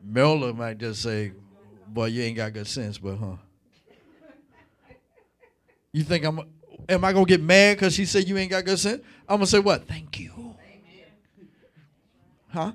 Melda 0.00 0.52
might 0.52 0.78
just 0.78 1.02
say, 1.02 1.32
boy, 1.86 2.06
you 2.06 2.22
ain't 2.22 2.36
got 2.36 2.52
good 2.52 2.66
sense, 2.66 2.98
but 2.98 3.16
huh. 3.16 3.36
You 5.92 6.02
think 6.02 6.24
I'm 6.24 6.40
am 6.88 7.04
I 7.04 7.12
gonna 7.12 7.26
get 7.26 7.42
mad 7.42 7.76
because 7.76 7.94
she 7.94 8.06
said 8.06 8.28
you 8.28 8.36
ain't 8.38 8.50
got 8.50 8.64
good 8.64 8.78
sense? 8.78 9.02
I'm 9.28 9.36
gonna 9.36 9.46
say 9.46 9.58
what? 9.58 9.86
Thank 9.86 10.18
you. 10.18 10.54
Huh? 12.48 12.72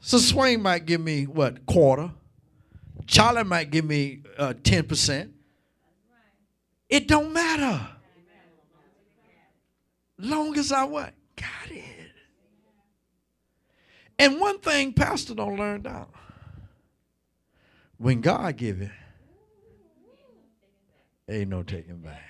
So 0.00 0.18
Swain 0.18 0.62
might 0.62 0.86
give 0.86 1.00
me 1.00 1.24
what 1.24 1.66
quarter. 1.66 2.10
Charlie 3.06 3.44
might 3.44 3.70
give 3.70 3.84
me 3.84 4.22
uh, 4.38 4.54
ten 4.62 4.84
percent. 4.84 5.32
It 6.88 7.06
don't 7.06 7.32
matter. 7.32 7.86
Long 10.18 10.56
as 10.58 10.72
I 10.72 10.84
what 10.84 11.14
got 11.36 11.70
it. 11.70 11.84
And 14.18 14.38
one 14.38 14.58
thing 14.58 14.92
Pastor 14.92 15.34
don't 15.34 15.56
learn 15.56 15.82
down. 15.82 16.06
When 17.96 18.20
God 18.20 18.56
give 18.56 18.80
it, 18.82 18.90
ain't 21.30 21.50
no 21.50 21.62
taking 21.62 21.98
back. 21.98 22.22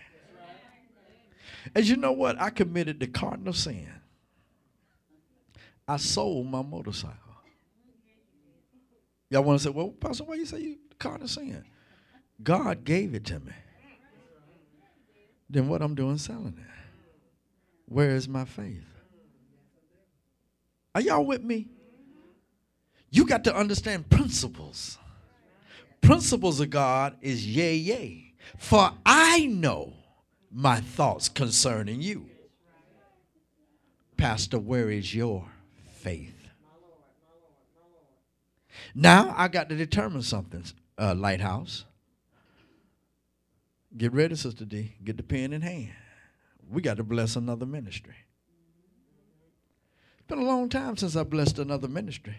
As 1.75 1.89
you 1.89 1.97
know 1.97 2.13
what, 2.13 2.41
I 2.41 2.51
committed 2.51 3.01
the 3.01 3.07
cardinal 3.07 3.53
sin. 3.53 3.89
I 5.87 5.97
sold 5.97 6.47
my 6.47 6.63
motorcycle. 6.63 7.17
Y'all 9.29 9.43
want 9.43 9.61
to 9.61 9.65
say, 9.65 9.71
well, 9.71 9.89
Pastor, 9.89 10.25
why 10.25 10.35
you 10.35 10.47
say 10.47 10.61
you 10.61 10.79
cardinal 10.99 11.29
sin? 11.29 11.65
God 12.43 12.85
gave 12.85 13.15
it 13.15 13.25
to 13.27 13.39
me. 13.41 13.53
Then 15.49 15.69
what 15.69 15.83
I'm 15.83 15.95
doing 15.95 16.19
selling 16.19 16.57
it. 16.59 16.71
Where 17.87 18.11
is 18.11 18.29
my 18.29 18.45
faith? 18.45 18.85
Are 20.95 21.01
y'all 21.01 21.25
with 21.25 21.43
me? 21.43 21.69
You 23.11 23.27
got 23.27 23.45
to 23.45 23.55
understand 23.55 24.09
principles. 24.09 24.97
Principles 26.01 26.61
of 26.61 26.71
God 26.71 27.17
is 27.21 27.47
yay, 27.47 27.75
yea. 27.75 28.30
For 28.57 28.93
I 29.07 29.47
know 29.47 29.93
my 30.51 30.81
thoughts 30.81 31.29
concerning 31.29 32.01
you. 32.01 32.27
Pastor, 34.17 34.59
where 34.59 34.91
is 34.91 35.15
your 35.15 35.47
faith? 35.93 36.35
Now 38.95 39.35
I 39.37 39.49
got 39.49 39.69
to 39.69 39.77
determine 39.77 40.23
something, 40.23 40.65
uh, 40.99 41.15
Lighthouse. 41.15 41.85
Get 43.97 44.13
ready, 44.13 44.35
Sister 44.37 44.65
D. 44.65 44.95
Get 45.03 45.17
the 45.17 45.23
pen 45.23 45.53
in 45.53 45.63
hand. 45.63 45.91
We 46.71 46.83
got 46.83 46.99
to 46.99 47.05
bless 47.05 47.37
another 47.37 47.67
ministry. 47.67 48.15
It's 50.19 50.27
been 50.29 50.39
a 50.39 50.45
long 50.45 50.69
time 50.69 50.97
since 50.97 51.17
I 51.17 51.25
blessed 51.25 51.59
another 51.59 51.89
ministry. 51.89 52.37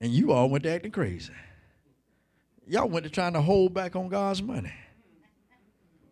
And 0.00 0.12
you 0.12 0.32
all 0.32 0.50
went 0.50 0.66
acting 0.66 0.90
crazy. 0.92 1.32
Y'all 2.66 2.88
went 2.88 3.04
to 3.04 3.10
trying 3.10 3.32
to 3.34 3.40
hold 3.40 3.72
back 3.72 3.94
on 3.94 4.08
God's 4.08 4.42
money. 4.42 4.72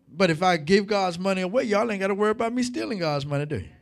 But 0.09 0.30
if 0.30 0.42
I 0.42 0.57
give 0.57 0.86
God's 0.86 1.18
money 1.18 1.42
away, 1.42 1.64
y'all 1.64 1.90
ain't 1.90 2.00
got 2.00 2.07
to 2.09 2.14
worry 2.14 2.30
about 2.30 2.52
me 2.52 2.62
stealing 2.62 2.98
God's 2.98 3.26
money, 3.26 3.46
do 3.46 3.57
you? 3.57 3.68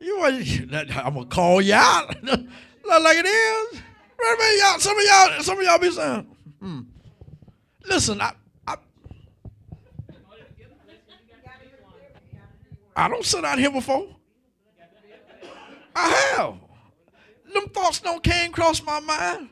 You 0.00 0.20
I'm 0.24 1.14
gonna 1.14 1.26
call. 1.26 1.58
Look 1.62 3.02
like 3.04 3.16
it 3.18 3.26
is. 3.26 3.82
Y'all. 4.60 4.78
Some 4.78 4.98
of 4.98 5.04
y'all, 5.04 5.42
some 5.42 5.58
of 5.58 5.64
y'all 5.64 5.78
be 5.78 5.90
saying, 5.92 6.26
hmm. 6.58 6.80
Listen, 7.84 8.20
I, 8.20 8.32
I, 8.66 8.76
I 12.96 13.08
don't 13.08 13.24
sit 13.24 13.44
out 13.44 13.58
here 13.58 13.70
before. 13.70 14.08
I 15.94 16.08
have. 16.36 16.54
Them 17.52 17.68
thoughts 17.68 18.00
don't 18.00 18.22
came 18.22 18.50
across 18.50 18.82
my 18.82 19.00
mind. 19.00 19.48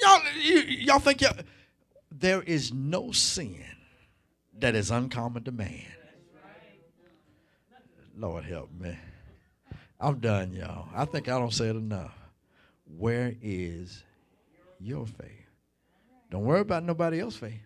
Y'all, 0.00 0.20
you, 0.40 0.60
y'all 0.60 0.98
think 0.98 1.20
y'all, 1.20 1.36
there 2.10 2.42
is 2.42 2.72
no 2.72 3.12
sin 3.12 3.64
that 4.58 4.74
is 4.74 4.90
uncommon 4.90 5.44
to 5.44 5.52
man. 5.52 5.84
Lord 8.16 8.44
help 8.44 8.70
me. 8.78 8.96
I'm 10.00 10.18
done, 10.20 10.52
y'all. 10.52 10.88
I 10.94 11.04
think 11.04 11.28
I 11.28 11.38
don't 11.38 11.52
say 11.52 11.68
it 11.68 11.76
enough. 11.76 12.14
Where 12.98 13.34
is 13.42 14.04
your 14.80 15.06
faith? 15.06 15.30
Don't 16.30 16.44
worry 16.44 16.60
about 16.60 16.84
nobody 16.84 17.20
else's 17.20 17.40
faith. 17.40 17.60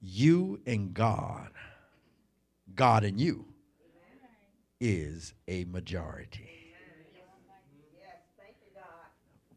You 0.00 0.60
and 0.66 0.92
God, 0.92 1.50
God 2.74 3.04
and 3.04 3.20
you, 3.20 3.46
is 4.80 5.32
a 5.46 5.64
majority. 5.64 6.61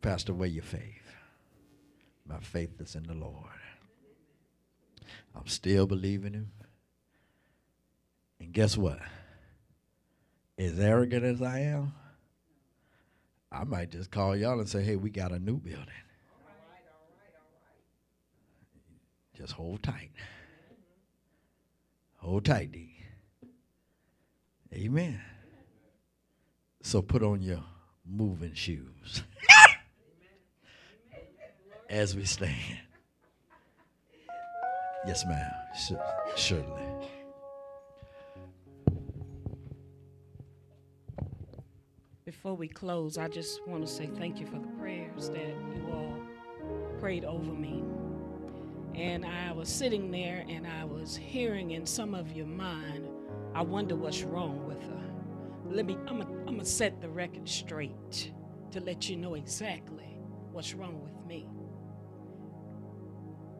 Pastor, 0.06 0.36
where 0.36 0.48
your 0.48 0.62
faith? 0.62 1.02
My 2.28 2.38
faith 2.40 2.80
is 2.80 2.94
in 2.94 3.08
the 3.08 3.16
Lord. 3.16 3.50
I'm 5.36 5.48
still 5.48 5.88
believing 5.88 6.34
Him. 6.34 6.52
And 8.40 8.54
guess 8.54 8.78
what? 8.78 9.00
As 10.60 10.80
arrogant 10.80 11.26
as 11.26 11.42
I 11.42 11.62
am, 11.62 11.92
I 13.52 13.64
might 13.64 13.90
just 13.90 14.12
call 14.12 14.36
y'all 14.36 14.60
and 14.60 14.70
say, 14.70 14.84
hey, 14.84 14.96
we 14.96 15.10
got 15.10 15.32
a 15.32 15.40
new 15.40 15.58
building. 15.58 15.88
Just 19.36 19.54
hold 19.54 19.82
tight. 19.82 20.12
Hold 22.18 22.46
tight, 22.46 22.72
D. 22.72 22.96
Amen. 24.72 25.20
So 26.84 27.02
put 27.02 27.24
on 27.24 27.42
your 27.42 27.64
moving 28.06 28.54
shoes 28.54 29.24
as 31.96 32.14
we 32.14 32.26
stand. 32.26 32.52
Yes, 35.08 35.26
ma'am. 35.26 35.52
Certainly. 36.36 36.82
Before 42.26 42.56
we 42.56 42.68
close, 42.68 43.18
I 43.18 43.30
just 43.30 43.66
want 43.66 43.86
to 43.86 43.92
say 43.92 44.10
thank 44.18 44.42
you 44.42 44.46
for 44.46 44.60
the 44.60 44.68
prayers 44.78 45.30
that 45.30 45.40
you 45.40 45.88
all 45.94 46.22
prayed 47.00 47.24
over 47.24 47.54
me. 47.54 47.82
And 48.94 49.26
I 49.26 49.54
was 49.54 49.70
sitting 49.70 50.12
there 50.12 50.44
and 50.50 50.68
I 50.68 50.84
was 50.84 51.16
hearing 51.16 51.72
in 51.72 51.86
some 51.86 52.14
of 52.14 52.34
your 52.34 52.48
mind, 52.48 53.08
I 53.54 53.62
wonder 53.62 53.96
what's 53.96 54.24
wrong 54.24 54.68
with 54.68 54.82
her. 54.82 55.04
Let 55.70 55.86
me, 55.86 55.98
I'm 56.08 56.20
going 56.20 56.60
to 56.60 56.66
set 56.66 57.00
the 57.00 57.10
record 57.10 57.48
straight 57.48 58.34
to 58.72 58.82
let 58.82 59.10
you 59.10 59.16
know 59.16 59.36
exactly 59.36 60.20
what's 60.52 60.74
wrong 60.74 61.02
with 61.02 61.26
me. 61.26 61.48